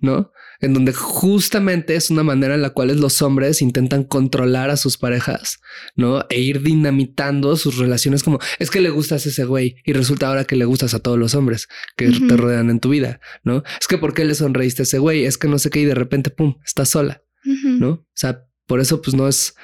¿no? 0.00 0.30
En 0.60 0.74
donde 0.74 0.92
justamente 0.92 1.96
es 1.96 2.10
una 2.10 2.22
manera 2.22 2.54
en 2.54 2.62
la 2.62 2.70
cual 2.70 2.96
los 3.00 3.22
hombres 3.22 3.60
intentan 3.60 4.04
controlar 4.04 4.70
a 4.70 4.76
sus 4.76 4.98
parejas, 4.98 5.58
¿no? 5.96 6.24
E 6.30 6.38
ir 6.38 6.62
dinamitando 6.62 7.56
sus 7.56 7.76
relaciones 7.76 8.22
como 8.22 8.38
es 8.60 8.70
que 8.70 8.80
le 8.80 8.90
gustas 8.90 9.26
a 9.26 9.30
ese 9.30 9.44
güey 9.44 9.74
y 9.84 9.92
resulta 9.92 10.28
ahora 10.28 10.44
que 10.44 10.54
le 10.54 10.64
gustas 10.64 10.94
a 10.94 11.00
todos 11.00 11.18
los 11.18 11.34
hombres 11.34 11.66
que 11.96 12.08
te 12.08 12.36
rodean 12.36 12.70
en 12.70 12.78
tu 12.78 12.90
vida, 12.90 13.20
¿no? 13.42 13.64
Es 13.80 13.88
que 13.88 13.98
¿por 13.98 14.14
qué 14.14 14.24
le 14.24 14.36
sonreíste 14.36 14.82
a 14.82 14.84
ese 14.84 14.98
güey? 14.98 15.24
Es 15.24 15.38
que 15.38 15.48
no 15.48 15.58
sé 15.58 15.70
qué 15.70 15.80
y 15.80 15.86
de 15.86 15.96
repente, 15.96 16.30
¡pum!, 16.30 16.54
estás 16.64 16.90
sola, 16.90 17.24
¿no? 17.44 17.90
O 17.90 18.06
sea, 18.14 18.44
por 18.66 18.78
eso 18.78 19.02
pues 19.02 19.16
no 19.16 19.26
es, 19.26 19.54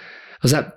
o 0.43 0.49
sea, 0.49 0.75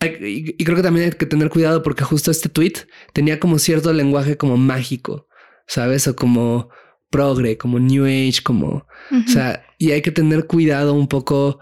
y, 0.00 0.64
creo 0.64 0.76
que 0.76 0.82
también 0.82 1.06
hay 1.06 1.12
que 1.12 1.26
tener 1.26 1.48
cuidado 1.48 1.82
porque 1.82 2.04
justo 2.04 2.30
este 2.30 2.48
tweet 2.48 2.74
tenía 3.12 3.40
como 3.40 3.58
cierto 3.58 3.92
lenguaje 3.92 4.36
como 4.36 4.56
mágico, 4.56 5.28
¿sabes? 5.66 6.06
O 6.06 6.16
como 6.16 6.68
progre, 7.10 7.56
como 7.56 7.78
new 7.78 8.04
age, 8.04 8.42
como, 8.42 8.86
o 9.10 9.28
sea, 9.28 9.64
y 9.78 9.92
hay 9.92 10.02
que 10.02 10.10
tener 10.10 10.46
cuidado 10.46 10.92
un 10.92 11.08
poco 11.08 11.60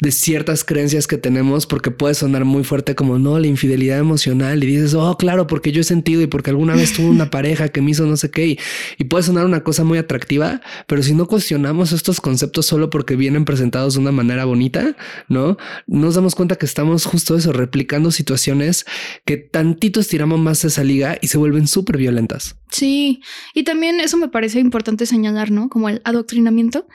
de 0.00 0.12
ciertas 0.12 0.64
creencias 0.64 1.06
que 1.06 1.18
tenemos 1.18 1.66
porque 1.66 1.90
puede 1.90 2.14
sonar 2.14 2.44
muy 2.44 2.64
fuerte 2.64 2.94
como 2.94 3.18
no, 3.18 3.38
la 3.38 3.46
infidelidad 3.46 3.98
emocional 3.98 4.62
y 4.62 4.66
dices, 4.66 4.94
oh, 4.94 5.16
claro, 5.16 5.46
porque 5.46 5.72
yo 5.72 5.80
he 5.80 5.84
sentido 5.84 6.20
y 6.20 6.26
porque 6.26 6.50
alguna 6.50 6.74
vez 6.74 6.92
tuve 6.92 7.08
una 7.08 7.30
pareja 7.30 7.68
que 7.68 7.80
me 7.80 7.92
hizo 7.92 8.06
no 8.06 8.16
sé 8.16 8.30
qué 8.30 8.58
y, 8.98 9.04
puede 9.08 9.22
sonar 9.22 9.46
una 9.46 9.62
cosa 9.64 9.84
muy 9.84 9.96
atractiva, 9.96 10.60
pero 10.86 11.02
si 11.02 11.14
no 11.14 11.26
cuestionamos 11.26 11.92
estos 11.92 12.20
conceptos 12.20 12.66
solo 12.66 12.90
porque 12.90 13.16
vienen 13.16 13.46
presentados 13.46 13.94
de 13.94 14.00
una 14.00 14.12
manera 14.12 14.44
bonita, 14.44 14.96
¿no? 15.28 15.56
Nos 15.86 16.14
damos 16.14 16.34
cuenta 16.34 16.56
que 16.56 16.66
estamos 16.66 17.06
justo 17.06 17.36
eso, 17.36 17.54
replicando 17.54 18.10
situaciones 18.10 18.84
que 19.24 19.38
tantito 19.38 20.00
estiramos 20.00 20.38
más 20.38 20.62
esa 20.66 20.84
liga 20.84 21.16
y 21.22 21.28
se 21.28 21.38
vuelven 21.38 21.66
súper 21.66 21.96
violentas. 21.96 22.56
Sí, 22.70 23.22
y 23.54 23.62
también 23.62 24.00
eso 24.00 24.18
me 24.18 24.28
parece 24.28 24.60
importante 24.60 25.06
señalar, 25.06 25.50
¿no? 25.50 25.70
Como 25.70 25.88
el 25.88 26.02
adoctrinamiento. 26.04 26.86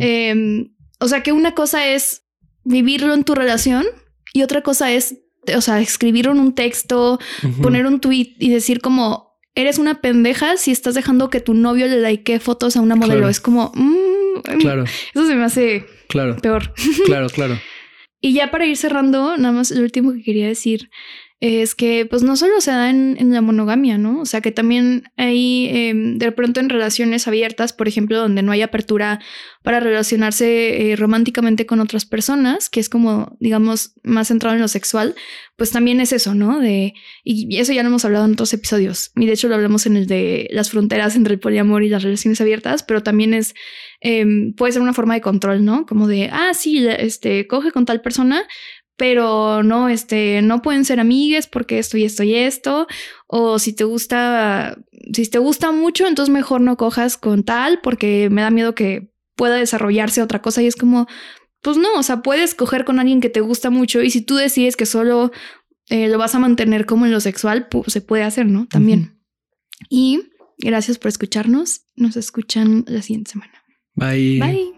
Em, 0.00 0.70
o 1.00 1.08
sea, 1.08 1.22
que 1.22 1.32
una 1.32 1.54
cosa 1.54 1.86
es 1.86 2.22
vivirlo 2.68 3.14
en 3.14 3.24
tu 3.24 3.34
relación 3.34 3.86
y 4.32 4.42
otra 4.42 4.62
cosa 4.62 4.92
es, 4.92 5.16
o 5.56 5.60
sea, 5.60 5.80
escribir 5.80 6.28
un 6.28 6.54
texto, 6.54 7.18
poner 7.62 7.86
un 7.86 8.00
tweet 8.00 8.34
y 8.38 8.50
decir 8.50 8.80
como, 8.80 9.38
eres 9.54 9.78
una 9.78 10.00
pendeja 10.00 10.56
si 10.56 10.70
estás 10.70 10.94
dejando 10.94 11.30
que 11.30 11.40
tu 11.40 11.54
novio 11.54 11.86
le 11.86 12.00
like 12.00 12.38
fotos 12.40 12.76
a 12.76 12.80
una 12.80 12.94
modelo. 12.94 13.28
Es 13.28 13.40
como, 13.40 13.72
mm, 13.74 14.58
claro. 14.60 14.84
Eso 14.84 15.26
se 15.26 15.34
me 15.34 15.44
hace 15.44 15.86
claro. 16.08 16.36
peor. 16.36 16.74
Claro, 17.06 17.28
claro. 17.28 17.58
y 18.20 18.34
ya 18.34 18.50
para 18.50 18.66
ir 18.66 18.76
cerrando, 18.76 19.36
nada 19.38 19.52
más 19.52 19.70
lo 19.70 19.82
último 19.82 20.12
que 20.12 20.22
quería 20.22 20.46
decir 20.46 20.90
es 21.40 21.76
que 21.76 22.04
pues 22.04 22.24
no 22.24 22.36
solo 22.36 22.60
se 22.60 22.72
da 22.72 22.90
en, 22.90 23.16
la 23.32 23.40
monogamia, 23.40 23.96
¿no? 23.96 24.20
O 24.20 24.26
sea 24.26 24.40
que 24.40 24.50
también 24.50 25.04
hay 25.16 25.68
em, 25.72 26.18
de 26.18 26.32
pronto 26.32 26.58
en 26.58 26.68
relaciones 26.68 27.28
abiertas, 27.28 27.72
por 27.72 27.86
ejemplo, 27.86 28.18
donde 28.18 28.42
no 28.42 28.50
hay 28.50 28.62
apertura 28.62 29.20
para 29.62 29.78
relacionarse 29.78 30.90
eh, 30.90 30.96
románticamente 30.96 31.64
con 31.64 31.78
otras 31.78 32.06
personas, 32.06 32.68
que 32.68 32.80
es 32.80 32.88
como, 32.88 33.36
digamos, 33.38 33.92
más 34.02 34.28
centrado 34.28 34.56
en 34.56 34.62
lo 34.62 34.68
sexual, 34.68 35.14
pues 35.56 35.70
también 35.70 36.00
es 36.00 36.12
eso, 36.12 36.34
¿no? 36.34 36.58
De, 36.58 36.94
y 37.22 37.58
eso 37.58 37.72
ya 37.72 37.82
lo 37.82 37.88
hemos 37.88 38.04
hablado 38.04 38.24
en 38.24 38.32
otros 38.32 38.52
episodios, 38.54 39.12
y 39.14 39.26
de 39.26 39.32
hecho 39.32 39.48
lo 39.48 39.54
hablamos 39.54 39.86
en 39.86 39.96
el 39.96 40.06
de 40.06 40.48
las 40.52 40.70
fronteras 40.70 41.14
entre 41.16 41.34
el 41.34 41.40
poliamor 41.40 41.84
y 41.84 41.88
las 41.88 42.02
relaciones 42.02 42.40
abiertas, 42.40 42.82
pero 42.82 43.02
también 43.02 43.34
es, 43.34 43.54
em, 44.00 44.54
puede 44.54 44.72
ser 44.72 44.82
una 44.82 44.94
forma 44.94 45.14
de 45.14 45.20
control, 45.20 45.64
¿no? 45.64 45.86
Como 45.86 46.08
de, 46.08 46.30
ah, 46.32 46.52
sí, 46.54 46.86
este, 46.86 47.46
coge 47.46 47.70
con 47.70 47.84
tal 47.84 48.00
persona, 48.00 48.44
pero 48.98 49.62
no, 49.62 49.88
este, 49.88 50.42
no 50.42 50.60
pueden 50.60 50.84
ser 50.84 50.98
amigues 50.98 51.46
porque 51.46 51.78
esto 51.78 51.96
y 51.96 52.04
esto 52.04 52.24
y 52.24 52.34
esto, 52.34 52.88
o 53.28 53.60
si 53.60 53.72
te 53.72 53.84
gusta, 53.84 54.76
si 55.12 55.24
te 55.28 55.38
gusta 55.38 55.70
mucho, 55.70 56.06
entonces 56.08 56.32
mejor 56.32 56.60
no 56.60 56.76
cojas 56.76 57.16
con 57.16 57.44
tal 57.44 57.80
porque 57.80 58.28
me 58.28 58.42
da 58.42 58.50
miedo 58.50 58.74
que 58.74 59.12
pueda 59.36 59.54
desarrollarse 59.54 60.20
otra 60.20 60.42
cosa 60.42 60.62
y 60.62 60.66
es 60.66 60.74
como, 60.74 61.06
pues 61.62 61.76
no, 61.76 61.94
o 61.96 62.02
sea, 62.02 62.22
puedes 62.22 62.56
coger 62.56 62.84
con 62.84 62.98
alguien 62.98 63.20
que 63.20 63.30
te 63.30 63.40
gusta 63.40 63.70
mucho 63.70 64.02
y 64.02 64.10
si 64.10 64.20
tú 64.20 64.34
decides 64.34 64.76
que 64.76 64.84
solo 64.84 65.30
eh, 65.88 66.08
lo 66.08 66.18
vas 66.18 66.34
a 66.34 66.40
mantener 66.40 66.84
como 66.84 67.06
en 67.06 67.12
lo 67.12 67.20
sexual, 67.20 67.68
pues 67.68 67.92
se 67.92 68.00
puede 68.00 68.24
hacer, 68.24 68.46
¿no? 68.46 68.66
También. 68.66 69.22
Y 69.88 70.22
gracias 70.58 70.98
por 70.98 71.10
escucharnos, 71.10 71.82
nos 71.94 72.16
escuchan 72.16 72.84
la 72.88 73.00
siguiente 73.00 73.30
semana. 73.30 73.62
Bye. 73.94 74.40
Bye. 74.40 74.77